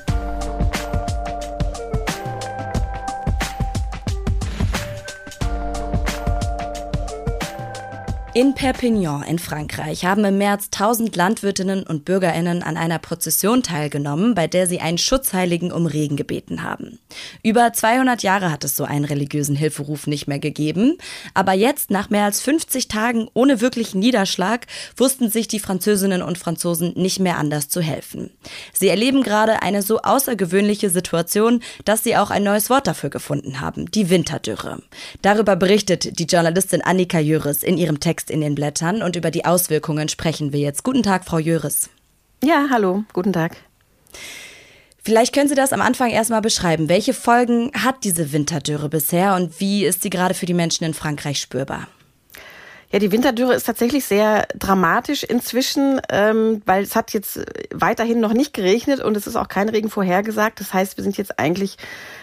[8.37, 14.35] In Perpignan in Frankreich haben im März 1000 Landwirtinnen und Bürgerinnen an einer Prozession teilgenommen,
[14.35, 16.99] bei der sie einen Schutzheiligen um Regen gebeten haben.
[17.43, 20.97] Über 200 Jahre hat es so einen religiösen Hilferuf nicht mehr gegeben,
[21.33, 24.67] aber jetzt, nach mehr als 50 Tagen ohne wirklichen Niederschlag,
[24.97, 28.31] wussten sich die Französinnen und Franzosen nicht mehr anders zu helfen.
[28.73, 33.61] Sie erleben gerade eine so außergewöhnliche Situation, dass sie auch ein neues Wort dafür gefunden
[33.61, 34.81] haben, die Winterdürre.
[35.21, 39.31] Darüber berichtet die Journalistin Annika Jöris in ihrem Text Text in den Blättern und über
[39.31, 40.83] die Auswirkungen sprechen wir jetzt.
[40.83, 41.89] Guten Tag, Frau Jöris.
[42.43, 43.57] Ja, hallo, guten Tag.
[45.03, 46.89] Vielleicht können Sie das am Anfang erstmal beschreiben.
[46.89, 50.95] Welche Folgen hat diese Winterdürre bisher und wie ist sie gerade für die Menschen in
[50.95, 51.87] Frankreich spürbar?
[52.95, 57.41] Ja, die Winterdürre ist tatsächlich sehr dramatisch inzwischen, ähm, weil es hat jetzt
[57.73, 60.61] weiterhin noch nicht geregnet und es ist auch kein Regen vorhergesagt.
[60.61, 61.75] Das heißt, wir sind jetzt eigentlich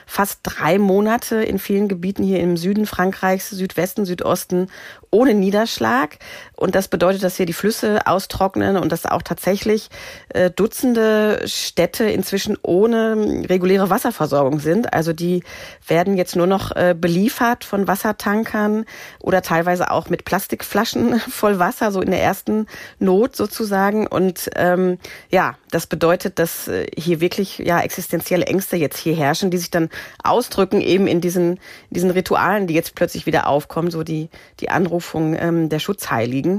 [0.06, 4.68] fast drei Monate in vielen Gebieten hier im Süden Frankreichs, Südwesten, Südosten
[5.11, 6.16] ohne Niederschlag.
[6.62, 9.88] Und das bedeutet, dass hier die Flüsse austrocknen und dass auch tatsächlich
[10.29, 14.94] äh, Dutzende Städte inzwischen ohne reguläre Wasserversorgung sind.
[14.94, 15.42] Also die
[15.88, 18.85] werden jetzt nur noch äh, beliefert von Wassertankern
[19.18, 22.68] oder teilweise auch mit Plastikflaschen voll Wasser, so in der ersten
[23.01, 24.07] Not sozusagen.
[24.07, 24.98] Und ähm,
[25.33, 29.72] ja, das bedeutet, dass äh, hier wirklich ja existenzielle Ängste jetzt hier herrschen, die sich
[29.72, 29.88] dann
[30.22, 31.59] ausdrücken eben in diesen,
[31.90, 34.29] diesen Ritualen, die jetzt plötzlich wieder aufkommen, so die,
[34.61, 36.51] die Anrufung ähm, der Schutzheiligen.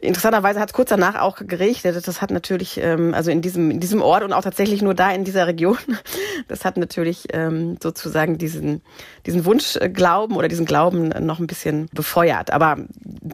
[0.00, 2.06] Interessanterweise hat es kurz danach auch geregnet.
[2.06, 5.10] Das hat natürlich, ähm, also in diesem, in diesem Ort und auch tatsächlich nur da
[5.10, 5.78] in dieser Region,
[6.48, 8.82] das hat natürlich ähm, sozusagen diesen,
[9.26, 12.52] diesen Wunschglauben oder diesen Glauben noch ein bisschen befeuert.
[12.52, 12.78] Aber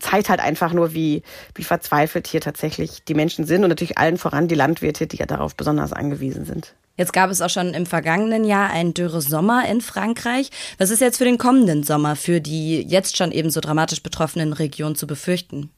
[0.01, 1.23] zeigt halt einfach nur, wie,
[1.55, 5.27] wie verzweifelt hier tatsächlich die Menschen sind und natürlich allen voran die Landwirte, die ja
[5.27, 6.75] darauf besonders angewiesen sind.
[6.97, 10.51] Jetzt gab es auch schon im vergangenen Jahr einen dürre Sommer in Frankreich.
[10.79, 14.53] Was ist jetzt für den kommenden Sommer für die jetzt schon eben so dramatisch betroffenen
[14.53, 15.71] Regionen zu befürchten?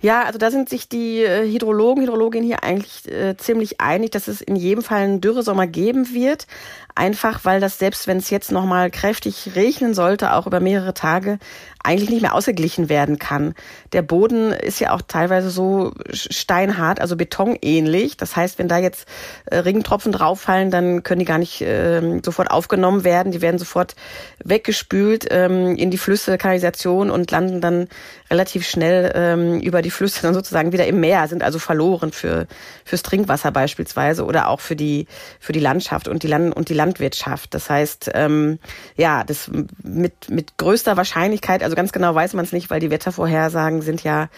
[0.00, 4.28] Ja, also da sind sich die äh, Hydrologen, Hydrologinnen hier eigentlich äh, ziemlich einig, dass
[4.28, 6.46] es in jedem Fall einen Dürresommer geben wird.
[6.94, 11.38] Einfach weil das, selbst wenn es jetzt nochmal kräftig regnen sollte, auch über mehrere Tage,
[11.82, 13.54] eigentlich nicht mehr ausgeglichen werden kann.
[13.92, 18.16] Der Boden ist ja auch teilweise so steinhart, also betonähnlich.
[18.16, 19.08] Das heißt, wenn da jetzt
[19.46, 23.32] äh, Regentropfen drauffallen, dann können die gar nicht äh, sofort aufgenommen werden.
[23.32, 23.96] Die werden sofort
[24.44, 27.88] weggespült ähm, in die Flüsse, Kanalisation und landen dann
[28.30, 32.12] relativ schnell ähm, über die die Flüsse dann sozusagen wieder im Meer, sind also verloren
[32.12, 32.46] für
[32.84, 35.06] fürs Trinkwasser beispielsweise oder auch für die
[35.40, 37.54] für die Landschaft und die Land und die Landwirtschaft.
[37.54, 38.58] Das heißt, ähm,
[38.98, 39.50] ja, das
[39.82, 44.02] mit mit größter Wahrscheinlichkeit, also ganz genau weiß man es nicht, weil die Wettervorhersagen sind
[44.02, 44.30] ja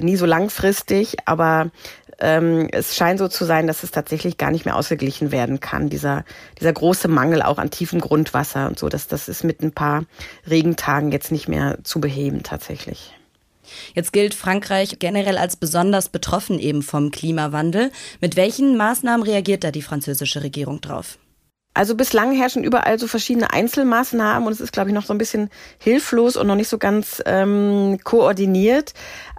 [0.00, 1.70] nie so langfristig, aber
[2.18, 5.90] ähm, es scheint so zu sein, dass es tatsächlich gar nicht mehr ausgeglichen werden kann,
[5.90, 6.24] dieser,
[6.58, 8.88] dieser große Mangel auch an tiefem Grundwasser und so.
[8.88, 10.04] Das, das ist mit ein paar
[10.48, 13.12] Regentagen jetzt nicht mehr zu beheben tatsächlich.
[13.94, 17.92] Jetzt gilt Frankreich generell als besonders betroffen eben vom Klimawandel.
[18.22, 21.18] Mit welchen Maßnahmen reagiert da die französische Regierung drauf?
[21.76, 25.18] Also bislang herrschen überall so verschiedene Einzelmaßnahmen und es ist, glaube ich, noch so ein
[25.18, 28.94] bisschen hilflos und noch nicht so ganz ähm, koordiniert.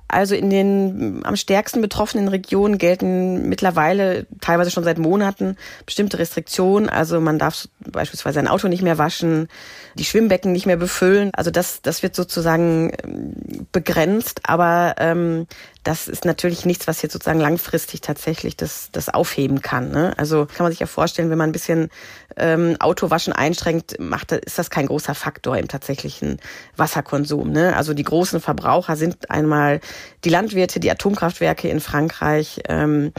[0.07, 6.89] Also in den am stärksten betroffenen Regionen gelten mittlerweile teilweise schon seit Monaten bestimmte Restriktionen.
[6.89, 9.49] Also man darf beispielsweise ein Auto nicht mehr waschen,
[9.95, 11.31] die Schwimmbecken nicht mehr befüllen.
[11.33, 15.47] Also das, das wird sozusagen ähm, begrenzt, aber ähm,
[15.87, 19.89] das ist natürlich nichts, was jetzt sozusagen langfristig tatsächlich das, das aufheben kann.
[19.89, 20.13] Ne?
[20.17, 21.87] Also kann man sich ja vorstellen, wenn man ein bisschen
[22.35, 26.39] ähm, Autowaschen einschränkt, macht, ist das kein großer Faktor im tatsächlichen
[26.75, 27.51] Wasserkonsum.
[27.51, 27.73] Ne?
[27.73, 29.79] Also die großen Verbraucher sind einmal
[30.25, 32.59] die Landwirte, die Atomkraftwerke in Frankreich.
[32.67, 33.13] Ähm,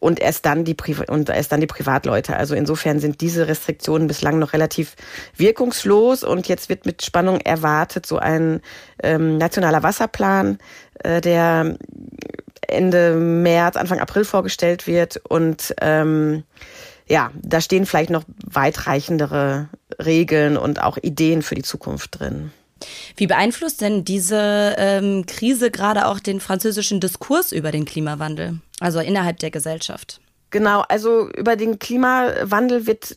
[0.00, 2.36] und erst dann die Pri und erst dann die Privatleute.
[2.36, 4.96] Also insofern sind diese Restriktionen bislang noch relativ
[5.36, 8.60] wirkungslos und jetzt wird mit Spannung erwartet so ein
[9.02, 10.58] ähm, nationaler Wasserplan,
[11.02, 11.76] äh, der
[12.66, 16.44] Ende März, Anfang April vorgestellt wird und ähm,
[17.06, 19.68] ja, da stehen vielleicht noch weitreichendere
[20.02, 22.50] Regeln und auch Ideen für die Zukunft drin.
[23.16, 29.00] Wie beeinflusst denn diese ähm, Krise gerade auch den französischen Diskurs über den Klimawandel, also
[29.00, 30.20] innerhalb der Gesellschaft?
[30.50, 33.16] Genau, also über den Klimawandel wird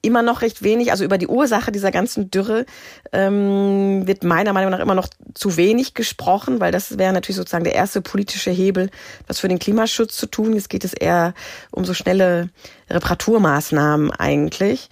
[0.00, 2.64] immer noch recht wenig, also über die Ursache dieser ganzen Dürre
[3.12, 7.64] ähm, wird meiner Meinung nach immer noch zu wenig gesprochen, weil das wäre natürlich sozusagen
[7.64, 8.90] der erste politische Hebel,
[9.26, 10.54] was für den Klimaschutz zu tun.
[10.54, 11.34] Jetzt geht es eher
[11.70, 12.48] um so schnelle
[12.90, 14.88] Reparaturmaßnahmen eigentlich.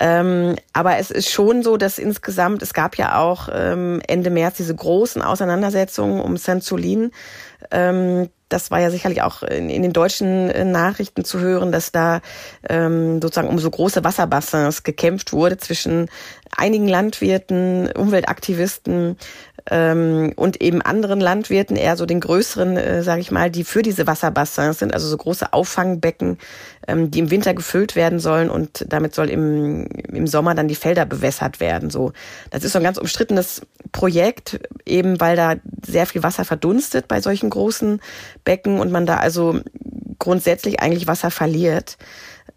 [0.00, 4.58] Ähm, aber es ist schon so, dass insgesamt, es gab ja auch ähm, Ende März
[4.58, 7.10] diese großen Auseinandersetzungen um Senzolin.
[7.70, 11.92] Ähm, das war ja sicherlich auch in, in den deutschen äh, Nachrichten zu hören, dass
[11.92, 12.20] da
[12.68, 16.08] ähm, sozusagen um so große Wasserbassins gekämpft wurde zwischen
[16.56, 19.16] einigen Landwirten, Umweltaktivisten
[19.70, 23.82] ähm, und eben anderen Landwirten, eher so den größeren, äh, sage ich mal, die für
[23.82, 26.38] diese Wasserbassins sind, also so große Auffangbecken,
[26.88, 30.74] ähm, die im Winter gefüllt werden sollen und damit soll im, im Sommer dann die
[30.74, 31.90] Felder bewässert werden.
[31.90, 32.12] So,
[32.50, 37.20] das ist so ein ganz umstrittenes Projekt, eben weil da sehr viel Wasser verdunstet bei
[37.20, 38.00] solchen großen
[38.44, 39.60] Becken und man da also
[40.18, 41.98] grundsätzlich eigentlich Wasser verliert.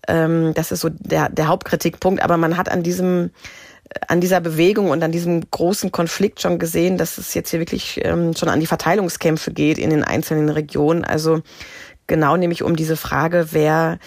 [0.08, 2.24] Ähm, das ist so der, der Hauptkritikpunkt.
[2.24, 3.32] Aber man hat an diesem
[4.08, 8.00] an dieser Bewegung und an diesem großen Konflikt schon gesehen, dass es jetzt hier wirklich
[8.06, 11.04] ähm, schon an die Verteilungskämpfe geht in den einzelnen Regionen.
[11.04, 11.42] Also
[12.12, 13.98] genau nämlich um diese Frage, wer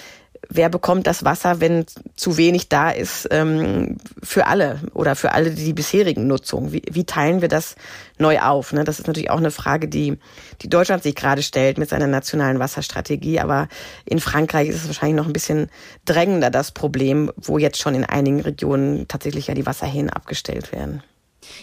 [0.51, 1.87] wer bekommt das Wasser, wenn
[2.17, 6.71] zu wenig da ist ähm, für alle oder für alle die bisherigen Nutzungen?
[6.71, 7.77] Wie, wie teilen wir das
[8.19, 8.75] neu auf?
[8.75, 8.85] Ne?
[8.85, 10.19] Das ist natürlich auch eine Frage, die,
[10.61, 13.41] die Deutschland sich gerade stellt mit seiner nationalen Wasserstrategie.
[13.41, 13.69] Aber
[14.05, 15.71] in Frankreich ist es wahrscheinlich noch ein bisschen
[16.05, 21.03] drängender, das Problem, wo jetzt schon in einigen Regionen tatsächlich ja die Wasserhähne abgestellt werden.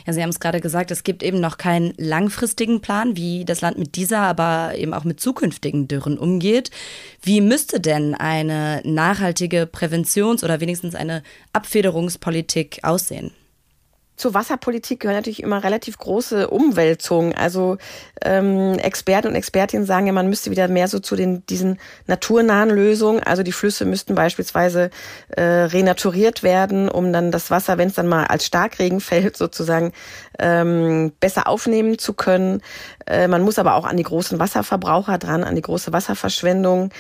[0.05, 3.61] Ja, Sie haben es gerade gesagt, es gibt eben noch keinen langfristigen Plan, wie das
[3.61, 6.71] Land mit dieser, aber eben auch mit zukünftigen Dürren umgeht.
[7.21, 13.31] Wie müsste denn eine nachhaltige Präventions- oder wenigstens eine Abfederungspolitik aussehen?
[14.15, 17.33] Zur Wasserpolitik gehören natürlich immer relativ große Umwälzungen.
[17.33, 17.77] Also
[18.21, 22.69] ähm, Experten und Expertinnen sagen ja, man müsste wieder mehr so zu den diesen naturnahen
[22.69, 23.23] Lösungen.
[23.23, 24.91] Also die Flüsse müssten beispielsweise
[25.29, 29.91] äh, renaturiert werden, um dann das Wasser, wenn es dann mal als Starkregen fällt, sozusagen
[30.37, 32.61] ähm, besser aufnehmen zu können.
[33.11, 36.91] Äh, man muss aber auch an die großen Wasserverbraucher dran, an die große Wasserverschwendung.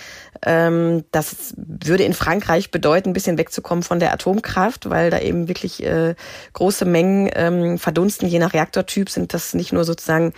[0.45, 5.47] Ähm, das würde in Frankreich bedeuten, ein bisschen wegzukommen von der Atomkraft, weil da eben
[5.47, 6.15] wirklich äh,
[6.53, 8.27] große Mengen ähm, verdunsten.
[8.27, 10.33] Je nach Reaktortyp sind das nicht nur sozusagen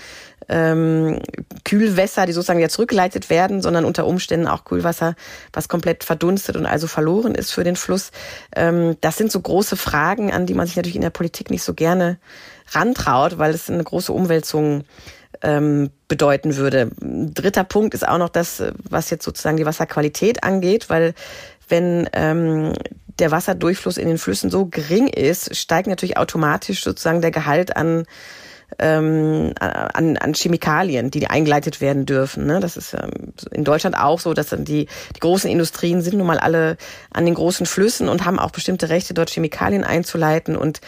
[0.50, 1.20] ähm,
[1.64, 5.16] Kühlwässer, die sozusagen wieder zurückgeleitet werden, sondern unter Umständen auch Kühlwasser,
[5.54, 8.12] was komplett verdunstet und also verloren ist für den Fluss.
[8.56, 11.64] Ähm, das sind so große Fragen, an die man sich natürlich in der Politik nicht
[11.64, 12.20] so gerne
[12.72, 14.84] rantraut, weil es eine große Umwälzung
[15.44, 16.90] ähm, bedeuten würde.
[17.00, 21.14] Dritter Punkt ist auch noch das, was jetzt sozusagen die Wasserqualität angeht, weil
[21.70, 22.74] wenn ähm,
[23.20, 28.06] der Wasserdurchfluss in den Flüssen so gering ist, steigt natürlich automatisch sozusagen der Gehalt an
[28.80, 32.46] ähm, an, an Chemikalien, die eingeleitet werden dürfen.
[32.46, 32.60] Ne?
[32.60, 36.28] Das ist ähm, in Deutschland auch so, dass dann die, die großen Industrien sind nun
[36.28, 36.78] mal alle
[37.12, 40.82] an den großen Flüssen und haben auch bestimmte Rechte, dort Chemikalien einzuleiten und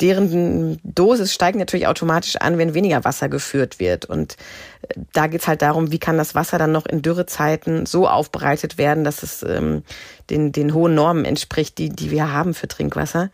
[0.00, 4.04] deren Dosis steigt natürlich automatisch an, wenn weniger Wasser geführt wird.
[4.04, 4.36] Und
[4.82, 8.78] äh, da geht's halt darum, wie kann das Wasser dann noch in Dürrezeiten so aufbereitet
[8.78, 9.82] werden, dass es ähm,
[10.30, 13.30] den, den hohen Normen entspricht, die, die wir haben für Trinkwasser.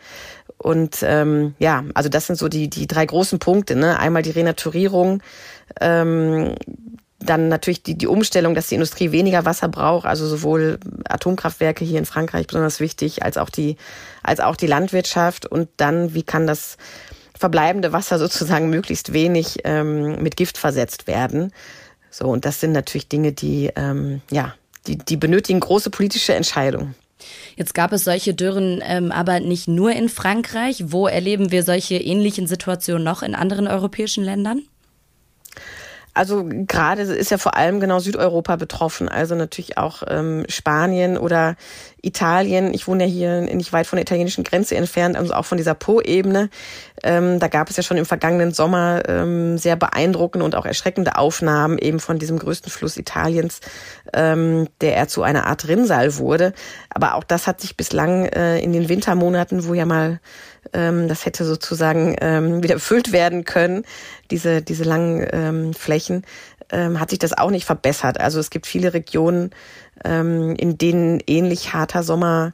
[0.59, 3.77] Und ähm, ja, also das sind so die, die drei großen Punkte.
[3.77, 3.99] Ne?
[3.99, 5.23] Einmal die Renaturierung,
[5.81, 6.55] ähm,
[7.19, 10.79] dann natürlich die, die Umstellung, dass die Industrie weniger Wasser braucht, also sowohl
[11.09, 13.77] Atomkraftwerke hier in Frankreich besonders wichtig, als auch die,
[14.23, 15.47] als auch die Landwirtschaft.
[15.47, 16.77] Und dann, wie kann das
[17.39, 21.53] verbleibende Wasser sozusagen möglichst wenig ähm, mit Gift versetzt werden?
[22.11, 24.55] So, und das sind natürlich Dinge, die, ähm, ja,
[24.87, 26.95] die, die benötigen große politische Entscheidungen.
[27.57, 30.85] Jetzt gab es solche Dürren ähm, aber nicht nur in Frankreich.
[30.87, 34.63] Wo erleben wir solche ähnlichen Situationen noch in anderen europäischen Ländern?
[36.15, 41.57] Also gerade ist ja vor allem genau Südeuropa betroffen, also natürlich auch ähm, Spanien oder
[42.03, 42.73] Italien.
[42.73, 45.75] Ich wohne ja hier nicht weit von der italienischen Grenze entfernt, also auch von dieser
[45.75, 46.51] Po-Ebene.
[47.03, 51.19] Ähm, da gab es ja schon im vergangenen Sommer ähm, sehr beeindruckende und auch erschreckende
[51.19, 53.61] Aufnahmen eben von diesem größten Fluss Italiens,
[54.13, 56.53] ähm, der eher zu einer Art Rinnsal wurde.
[56.91, 60.21] Aber auch das hat sich bislang äh, in den Wintermonaten, wo ja mal
[60.75, 63.85] ähm, das hätte sozusagen ähm, wieder befüllt werden können,
[64.31, 66.25] diese, diese langen ähm, Flächen,
[66.71, 68.21] ähm, hat sich das auch nicht verbessert.
[68.21, 69.51] Also es gibt viele Regionen,
[70.05, 72.53] ähm, in denen ähnlich harter Sommer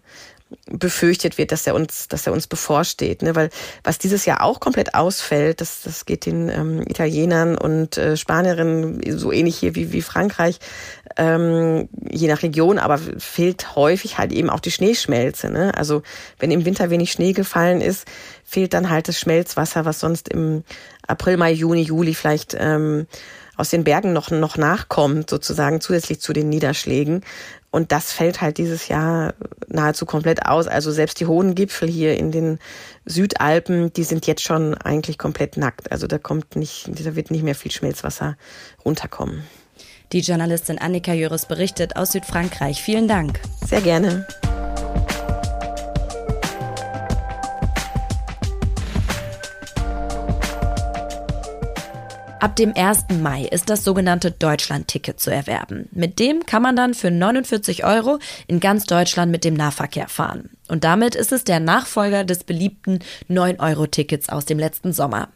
[0.66, 3.23] befürchtet wird, dass er uns, dass er uns bevorsteht.
[3.23, 3.37] Ne?
[3.37, 3.51] Weil
[3.85, 9.01] was dieses Jahr auch komplett ausfällt, das, das geht den ähm, Italienern und äh, Spanierinnen
[9.16, 10.59] so ähnlich hier wie, wie Frankreich,
[11.17, 15.51] ähm, je nach Region, aber fehlt häufig halt eben auch die Schneeschmelze.
[15.51, 15.73] Ne?
[15.77, 16.03] Also
[16.39, 18.07] wenn im Winter wenig Schnee gefallen ist,
[18.45, 20.65] fehlt dann halt das Schmelzwasser, was sonst im
[21.07, 23.07] April, Mai, Juni, Juli vielleicht ähm,
[23.57, 27.23] aus den Bergen noch, noch nachkommt, sozusagen zusätzlich zu den Niederschlägen.
[27.71, 29.35] Und das fällt halt dieses Jahr
[29.69, 30.67] nahezu komplett aus.
[30.67, 32.59] Also selbst die hohen Gipfel hier in den
[33.05, 35.93] Südalpen, die sind jetzt schon eigentlich komplett nackt.
[35.93, 38.37] Also da kommt nicht, da wird nicht mehr viel Schmelzwasser
[38.85, 39.45] runterkommen.
[40.13, 42.83] Die Journalistin Annika Jöris berichtet aus Südfrankreich.
[42.83, 43.41] Vielen Dank.
[43.65, 44.27] Sehr gerne.
[52.41, 53.05] Ab dem 1.
[53.21, 55.89] Mai ist das sogenannte Deutschland-Ticket zu erwerben.
[55.93, 60.51] Mit dem kann man dann für 49 Euro in ganz Deutschland mit dem Nahverkehr fahren.
[60.67, 62.99] Und damit ist es der Nachfolger des beliebten
[63.29, 65.29] 9-Euro-Tickets aus dem letzten Sommer.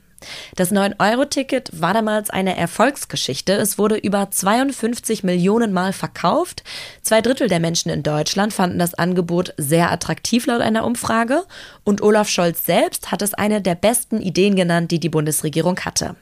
[0.56, 3.52] Das 9-Euro-Ticket war damals eine Erfolgsgeschichte.
[3.52, 6.62] Es wurde über 52 Millionen Mal verkauft.
[7.02, 11.44] Zwei Drittel der Menschen in Deutschland fanden das Angebot sehr attraktiv laut einer Umfrage.
[11.84, 16.16] Und Olaf Scholz selbst hat es eine der besten Ideen genannt, die die Bundesregierung hatte.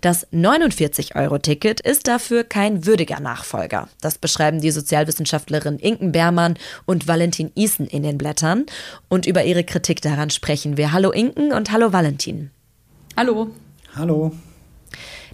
[0.00, 3.88] Das 49-Euro-Ticket ist dafür kein würdiger Nachfolger.
[4.00, 8.66] Das beschreiben die Sozialwissenschaftlerin Inken Bermann und Valentin Isen in den Blättern.
[9.08, 10.92] Und über ihre Kritik daran sprechen wir.
[10.92, 12.50] Hallo Inken und hallo Valentin.
[13.16, 13.48] Hallo.
[13.94, 14.32] Hallo.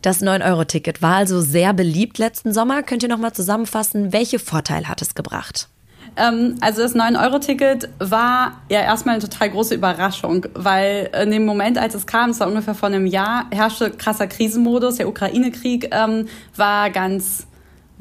[0.02, 2.84] Das 9-Euro-Ticket war also sehr beliebt letzten Sommer.
[2.84, 5.68] Könnt ihr noch mal zusammenfassen, welche Vorteile hat es gebracht?
[6.16, 11.76] Ähm, also das 9-Euro-Ticket war ja erstmal eine total große Überraschung, weil in dem Moment,
[11.76, 14.96] als es kam, es war ungefähr vor einem Jahr, herrschte krasser Krisenmodus.
[14.96, 17.48] Der Ukraine-Krieg ähm, war ganz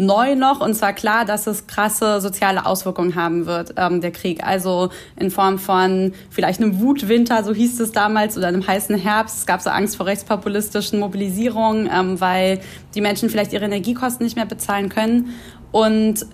[0.02, 4.44] neu noch und zwar klar, dass es krasse soziale Auswirkungen haben wird, ähm, der Krieg.
[4.44, 9.38] Also in Form von vielleicht einem Wutwinter, so hieß es damals, oder einem heißen Herbst.
[9.38, 12.60] Es gab so Angst vor rechtspopulistischen Mobilisierungen, ähm, weil
[12.96, 15.34] die Menschen vielleicht ihre Energiekosten nicht mehr bezahlen können.
[15.72, 16.26] Und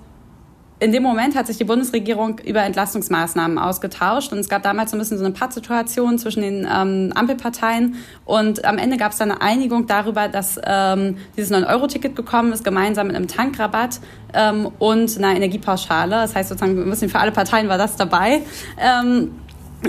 [0.80, 4.98] in dem Moment hat sich die Bundesregierung über Entlastungsmaßnahmen ausgetauscht und es gab damals so
[4.98, 9.32] ein bisschen so eine Pattsituation zwischen den ähm, Ampelparteien und am Ende gab es dann
[9.32, 14.00] eine Einigung darüber, dass ähm, dieses 9-Euro-Ticket gekommen ist, gemeinsam mit einem Tankrabatt
[14.34, 16.12] ähm, und einer Energiepauschale.
[16.12, 18.44] Das heißt sozusagen ein bisschen für alle Parteien war das dabei.
[18.80, 19.32] Ähm,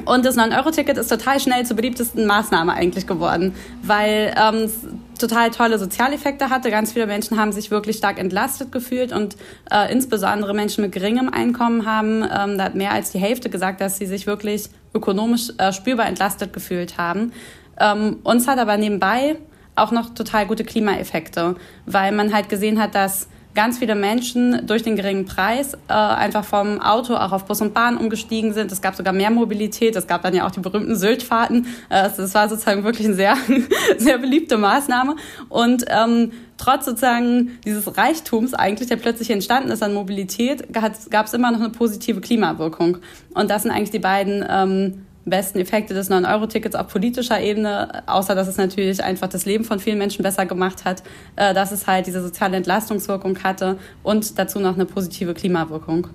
[0.05, 4.71] und das 9-Euro-Ticket ist total schnell zur beliebtesten Maßnahme eigentlich geworden, weil ähm,
[5.19, 6.71] total tolle Sozialeffekte hatte.
[6.71, 9.37] Ganz viele Menschen haben sich wirklich stark entlastet gefühlt und
[9.71, 13.81] äh, insbesondere Menschen mit geringem Einkommen haben, ähm, da hat mehr als die Hälfte gesagt,
[13.81, 17.33] dass sie sich wirklich ökonomisch äh, spürbar entlastet gefühlt haben.
[17.81, 19.37] Ähm, uns hat aber nebenbei
[19.75, 24.83] auch noch total gute Klimaeffekte, weil man halt gesehen hat, dass ganz viele Menschen durch
[24.83, 28.71] den geringen Preis äh, einfach vom Auto auch auf Bus und Bahn umgestiegen sind.
[28.71, 29.97] Es gab sogar mehr Mobilität.
[29.97, 31.67] Es gab dann ja auch die berühmten Syltfahrten.
[31.89, 33.37] Äh, das war sozusagen wirklich eine sehr,
[33.99, 35.17] sehr beliebte Maßnahme.
[35.49, 41.35] Und ähm, trotz sozusagen dieses Reichtums eigentlich, der plötzlich entstanden ist an Mobilität, gab es
[41.35, 42.99] immer noch eine positive Klimawirkung.
[43.35, 48.35] Und das sind eigentlich die beiden ähm, besten Effekte des 9-Euro-Tickets auf politischer Ebene, außer
[48.35, 51.03] dass es natürlich einfach das Leben von vielen Menschen besser gemacht hat,
[51.37, 56.09] äh, dass es halt diese soziale Entlastungswirkung hatte und dazu noch eine positive Klimawirkung.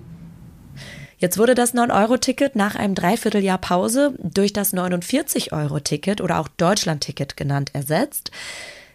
[1.18, 7.70] Jetzt wurde das 9-Euro-Ticket nach einem Dreivierteljahr Pause durch das 49-Euro-Ticket oder auch Deutschland-Ticket genannt
[7.72, 8.30] ersetzt.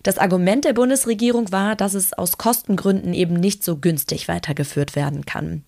[0.04, 5.26] Das Argument der Bundesregierung war, dass es aus Kostengründen eben nicht so günstig weitergeführt werden
[5.26, 5.64] kann.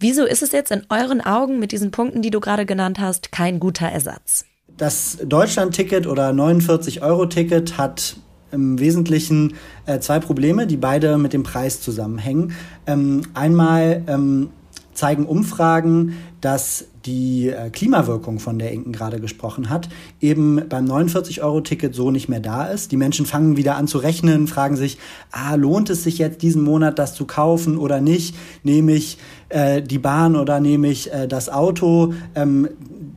[0.00, 3.32] Wieso ist es jetzt in euren Augen mit diesen Punkten, die du gerade genannt hast,
[3.32, 4.44] kein guter Ersatz?
[4.76, 8.16] Das Deutschland-Ticket oder 49-Euro-Ticket hat
[8.50, 9.54] im Wesentlichen
[9.86, 12.54] äh, zwei Probleme, die beide mit dem Preis zusammenhängen.
[12.86, 14.50] Ähm, einmal ähm,
[14.94, 19.88] zeigen Umfragen, dass die äh, Klimawirkung, von der Inken gerade gesprochen hat,
[20.20, 22.92] eben beim 49-Euro-Ticket so nicht mehr da ist.
[22.92, 24.98] Die Menschen fangen wieder an zu rechnen, fragen sich,
[25.30, 28.36] ah, lohnt es sich jetzt diesen Monat das zu kaufen oder nicht?
[28.62, 29.16] Nehme ich
[29.48, 32.12] äh, die Bahn oder nehme ich äh, das Auto?
[32.34, 32.68] Ähm,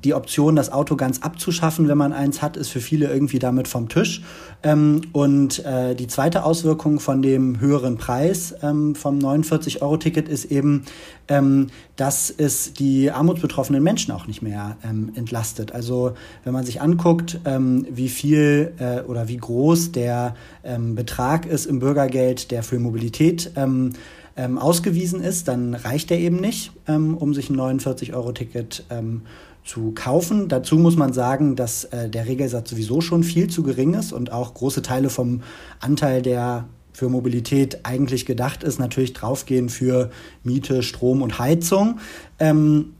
[0.03, 3.67] die Option, das Auto ganz abzuschaffen, wenn man eins hat, ist für viele irgendwie damit
[3.67, 4.21] vom Tisch.
[4.63, 10.83] Ähm, und äh, die zweite Auswirkung von dem höheren Preis ähm, vom 49-Euro-Ticket ist eben,
[11.27, 15.73] ähm, dass es die armutsbetroffenen Menschen auch nicht mehr ähm, entlastet.
[15.73, 21.45] Also wenn man sich anguckt, ähm, wie viel äh, oder wie groß der ähm, Betrag
[21.45, 23.51] ist im Bürgergeld, der für Mobilität
[24.59, 29.23] ausgewiesen ist, dann reicht er eben nicht, um sich ein 49-Euro-Ticket ähm,
[29.67, 30.47] zu kaufen.
[30.47, 34.31] Dazu muss man sagen, dass äh, der Regelsatz sowieso schon viel zu gering ist und
[34.31, 35.41] auch große Teile vom
[35.79, 40.09] Anteil, der für Mobilität eigentlich gedacht ist, natürlich draufgehen für
[40.43, 41.99] Miete, Strom und Heizung.
[42.39, 42.93] Ähm,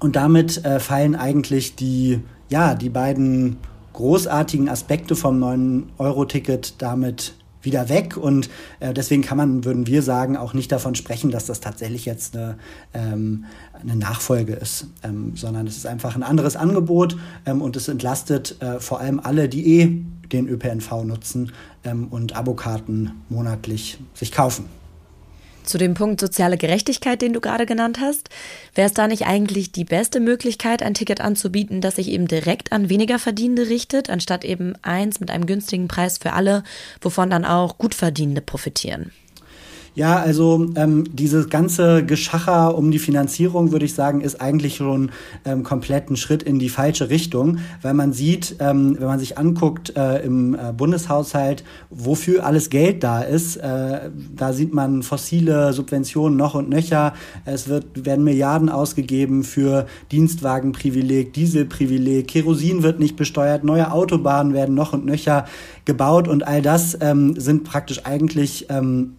[0.00, 3.58] und damit äh, fallen eigentlich die, ja, die beiden
[3.92, 7.34] großartigen Aspekte vom 9-Euro-Ticket damit
[7.64, 8.16] wieder weg.
[8.16, 8.48] Und
[8.80, 12.36] äh, deswegen kann man, würden wir sagen, auch nicht davon sprechen, dass das tatsächlich jetzt
[12.36, 12.56] eine,
[12.92, 13.44] ähm,
[13.80, 18.60] eine Nachfolge ist, ähm, sondern es ist einfach ein anderes Angebot ähm, und es entlastet
[18.60, 21.52] äh, vor allem alle, die eh den ÖPNV nutzen
[21.84, 24.66] ähm, und Abokarten monatlich sich kaufen.
[25.64, 28.28] Zu dem Punkt soziale Gerechtigkeit, den du gerade genannt hast,
[28.74, 32.70] wäre es da nicht eigentlich die beste Möglichkeit, ein Ticket anzubieten, das sich eben direkt
[32.72, 36.64] an weniger Verdienende richtet, anstatt eben eins mit einem günstigen Preis für alle,
[37.00, 39.10] wovon dann auch Gutverdienende profitieren?
[39.96, 45.12] Ja, also ähm, dieses ganze Geschacher um die Finanzierung, würde ich sagen, ist eigentlich schon
[45.44, 49.38] ähm, komplett ein Schritt in die falsche Richtung, weil man sieht, ähm, wenn man sich
[49.38, 55.72] anguckt äh, im äh, Bundeshaushalt, wofür alles Geld da ist, äh, da sieht man fossile
[55.72, 57.14] Subventionen noch und nöcher.
[57.44, 64.74] Es wird, werden Milliarden ausgegeben für Dienstwagenprivileg, Dieselprivileg, Kerosin wird nicht besteuert, neue Autobahnen werden
[64.74, 65.44] noch und nöcher
[65.84, 69.12] gebaut und all das ähm, sind praktisch eigentlich ähm,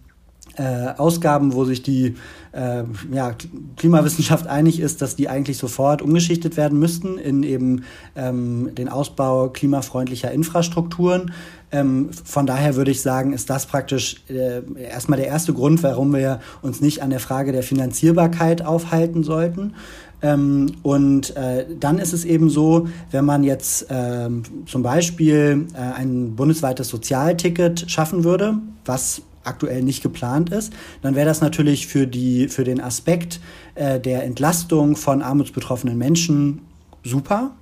[0.56, 2.16] äh, Ausgaben, wo sich die
[2.52, 3.34] äh, ja,
[3.76, 7.84] Klimawissenschaft einig ist, dass die eigentlich sofort umgeschichtet werden müssten in eben
[8.14, 11.32] ähm, den Ausbau klimafreundlicher Infrastrukturen.
[11.72, 16.14] Ähm, von daher würde ich sagen, ist das praktisch äh, erstmal der erste Grund, warum
[16.14, 19.74] wir uns nicht an der Frage der Finanzierbarkeit aufhalten sollten.
[20.22, 25.78] Ähm, und äh, dann ist es eben so, wenn man jetzt ähm, zum Beispiel äh,
[25.78, 28.54] ein bundesweites Sozialticket schaffen würde,
[28.84, 30.72] was aktuell nicht geplant ist,
[31.02, 33.40] dann wäre das natürlich für, die, für den Aspekt
[33.74, 36.60] äh, der Entlastung von armutsbetroffenen Menschen
[37.06, 37.52] super.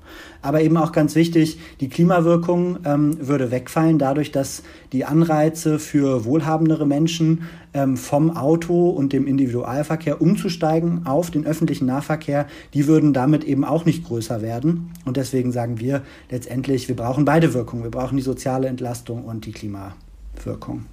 [0.43, 4.63] Aber eben auch ganz wichtig, die Klimawirkung ähm, würde wegfallen, dadurch, dass
[4.93, 11.87] die Anreize für wohlhabendere Menschen ähm, vom Auto und dem Individualverkehr umzusteigen auf den öffentlichen
[11.87, 14.93] Nahverkehr, die würden damit eben auch nicht größer werden.
[15.07, 17.83] Und deswegen sagen wir letztendlich, wir brauchen beide Wirkungen.
[17.83, 20.85] Wir brauchen die soziale Entlastung und die Klimawirkung.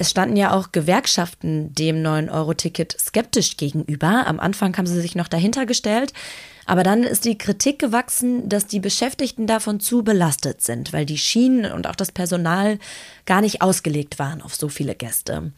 [0.00, 4.26] Es standen ja auch Gewerkschaften dem 9-Euro-Ticket skeptisch gegenüber.
[4.26, 6.14] Am Anfang haben sie sich noch dahinter gestellt.
[6.64, 11.18] Aber dann ist die Kritik gewachsen, dass die Beschäftigten davon zu belastet sind, weil die
[11.18, 12.78] Schienen und auch das Personal
[13.26, 15.52] gar nicht ausgelegt waren auf so viele Gäste.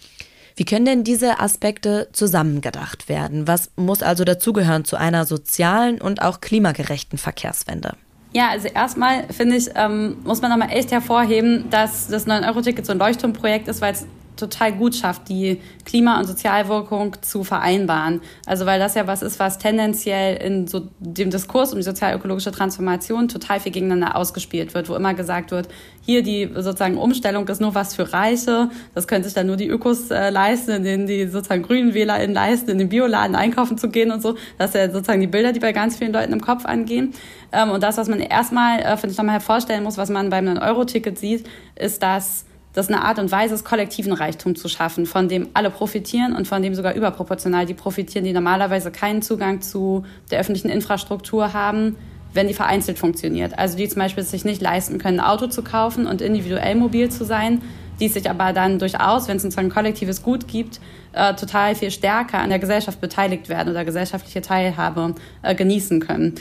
[0.57, 3.47] Wie können denn diese Aspekte zusammengedacht werden?
[3.47, 7.93] Was muss also dazugehören zu einer sozialen und auch klimagerechten Verkehrswende?
[8.33, 12.91] Ja, also erstmal finde ich, ähm, muss man nochmal echt hervorheben, dass das 9-Euro-Ticket so
[12.91, 14.05] ein Leuchtturmprojekt ist, weil es
[14.37, 18.21] total gut schafft, die Klima- und Sozialwirkung zu vereinbaren.
[18.47, 22.53] Also weil das ja was ist, was tendenziell in so dem Diskurs um die sozial-ökologische
[22.53, 25.69] Transformation total viel gegeneinander ausgespielt wird, wo immer gesagt wird,
[26.05, 29.69] hier die sozusagen Umstellung ist nur was für Reiche, das können sich dann nur die
[29.69, 33.89] Ökos äh, leisten, in denen die sozusagen grünen WählerInnen leisten, in den Bioladen einkaufen zu
[33.89, 34.37] gehen und so.
[34.59, 37.15] Das sind ja sozusagen die Bilder, die bei ganz vielen Leuten im Kopf angehen.
[37.53, 40.47] Ähm, und das, was man erstmal, äh, finde ich, nochmal hervorstellen muss, was man beim
[40.47, 45.29] 9-Euro-Ticket sieht, ist, dass das eine Art und Weise ist, kollektiven Reichtum zu schaffen, von
[45.29, 50.05] dem alle profitieren und von dem sogar überproportional die profitieren, die normalerweise keinen Zugang zu
[50.31, 51.97] der öffentlichen Infrastruktur haben,
[52.35, 53.59] wenn die vereinzelt funktioniert.
[53.59, 57.11] Also die zum Beispiel sich nicht leisten können, ein Auto zu kaufen und individuell mobil
[57.11, 57.61] zu sein,
[58.01, 60.81] die sich aber dann durchaus, wenn es sozusagen ein kollektives Gut gibt,
[61.13, 66.35] äh, total viel stärker an der Gesellschaft beteiligt werden oder gesellschaftliche Teilhabe äh, genießen können.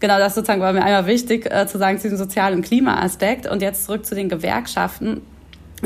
[0.00, 3.48] Genau, das sozusagen war mir einmal wichtig äh, zu sagen zu diesem Sozial- und Klimaaspekt.
[3.48, 5.22] Und jetzt zurück zu den Gewerkschaften.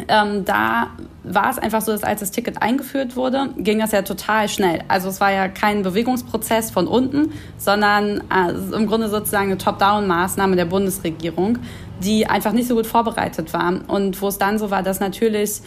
[0.09, 0.89] Ähm, da
[1.23, 4.83] war es einfach so, dass als das Ticket eingeführt wurde, ging das ja total schnell.
[4.89, 10.57] Also es war ja kein Bewegungsprozess von unten, sondern äh, im Grunde sozusagen eine Top-Down-Maßnahme
[10.57, 11.59] der Bundesregierung,
[12.03, 13.81] die einfach nicht so gut vorbereitet war.
[13.87, 15.61] Und wo es dann so war, dass natürlich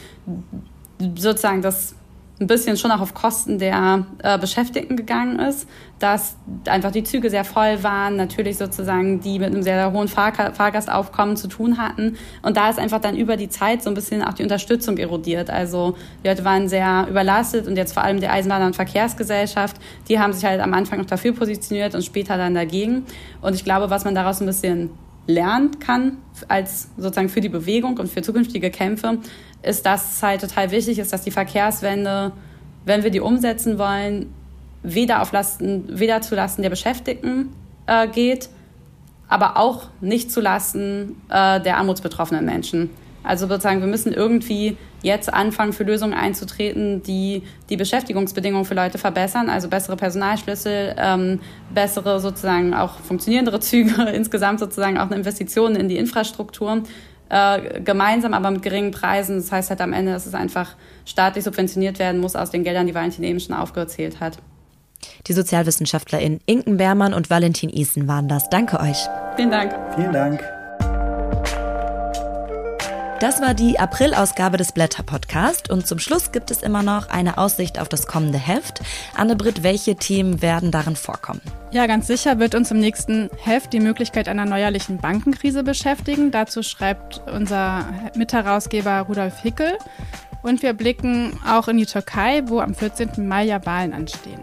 [1.16, 1.96] sozusagen das
[2.40, 5.70] ein bisschen schon auch auf Kosten der äh, Beschäftigten gegangen ist,
[6.00, 6.36] dass
[6.68, 11.38] einfach die Züge sehr voll waren, natürlich sozusagen die mit einem sehr, hohen Fahr Fahrgastaufkommen
[11.38, 12.18] zu tun hatten.
[12.42, 15.50] Und da ist einfach dann über die Zeit so ein bisschen auch die Unterstützung erodiert.
[15.50, 19.78] Also die Leute waren sehr überlastet und jetzt vor allem die Eisenbahn- und Verkehrsgesellschaft,
[20.10, 23.06] die haben sich halt am Anfang noch dafür positioniert und später dann dagegen.
[23.42, 24.90] Und ich glaube, was man daraus ein bisschen
[25.28, 26.18] lernen kann,
[26.48, 29.20] als sozusagen für die Bewegung und für zukünftige Kämpfe,
[29.64, 32.32] ist, dass es halt total wichtig ist, dass die Verkehrswende,
[32.86, 34.34] wenn wir die umsetzen wollen,
[34.84, 37.50] weder auf Lasten, weder zu Lasten der Beschäftigten
[37.88, 38.50] äh, geht,
[39.28, 42.92] aber auch nicht zu Lasten äh, der armutsbetroffenen Menschen.
[43.26, 48.98] Also sozusagen, wir müssen irgendwie jetzt anfangen, für Lösungen einzutreten, die die Beschäftigungsbedingungen für Leute
[48.98, 51.40] verbessern, also bessere Personalschlüssel, ähm,
[51.74, 56.84] bessere sozusagen auch funktionierendere Züge, insgesamt sozusagen auch eine Investition in die Infrastruktur
[57.30, 59.38] äh, gemeinsam, aber mit geringen Preisen.
[59.38, 62.88] Das heißt halt am Ende, dass es einfach staatlich subventioniert werden muss aus den Geldern,
[62.88, 64.38] die Valentin eben schon aufgezählt hat.
[65.28, 68.50] Die SozialwissenschaftlerInnen Inken Bermann und Valentin Isen waren das.
[68.50, 69.08] Danke euch.
[69.36, 69.74] Vielen Dank.
[69.96, 70.55] Vielen Dank.
[73.22, 77.80] Das war die April-Ausgabe des Blätter-Podcast und zum Schluss gibt es immer noch eine Aussicht
[77.80, 78.82] auf das kommende Heft.
[79.16, 81.40] Anne-Britt, welche Themen werden darin vorkommen?
[81.72, 86.32] Ja, ganz sicher wird uns im nächsten Heft die Möglichkeit einer neuerlichen Bankenkrise beschäftigen.
[86.32, 87.86] Dazu schreibt unser
[88.16, 89.78] Mitherausgeber Rudolf Hickel.
[90.44, 93.28] Und wir blicken auch in die Türkei, wo am 14.
[93.28, 94.42] Mai ja Wahlen anstehen.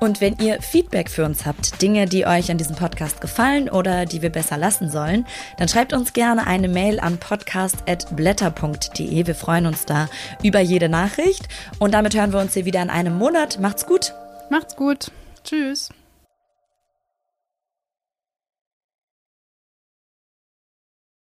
[0.00, 4.06] Und wenn ihr Feedback für uns habt, Dinge, die euch an diesem Podcast gefallen oder
[4.06, 5.26] die wir besser lassen sollen,
[5.58, 9.26] dann schreibt uns gerne eine Mail an podcast.blätter.de.
[9.26, 10.08] Wir freuen uns da
[10.42, 11.48] über jede Nachricht.
[11.78, 13.58] Und damit hören wir uns hier wieder in einem Monat.
[13.60, 14.14] Macht's gut.
[14.50, 15.10] Macht's gut.
[15.44, 15.90] Tschüss.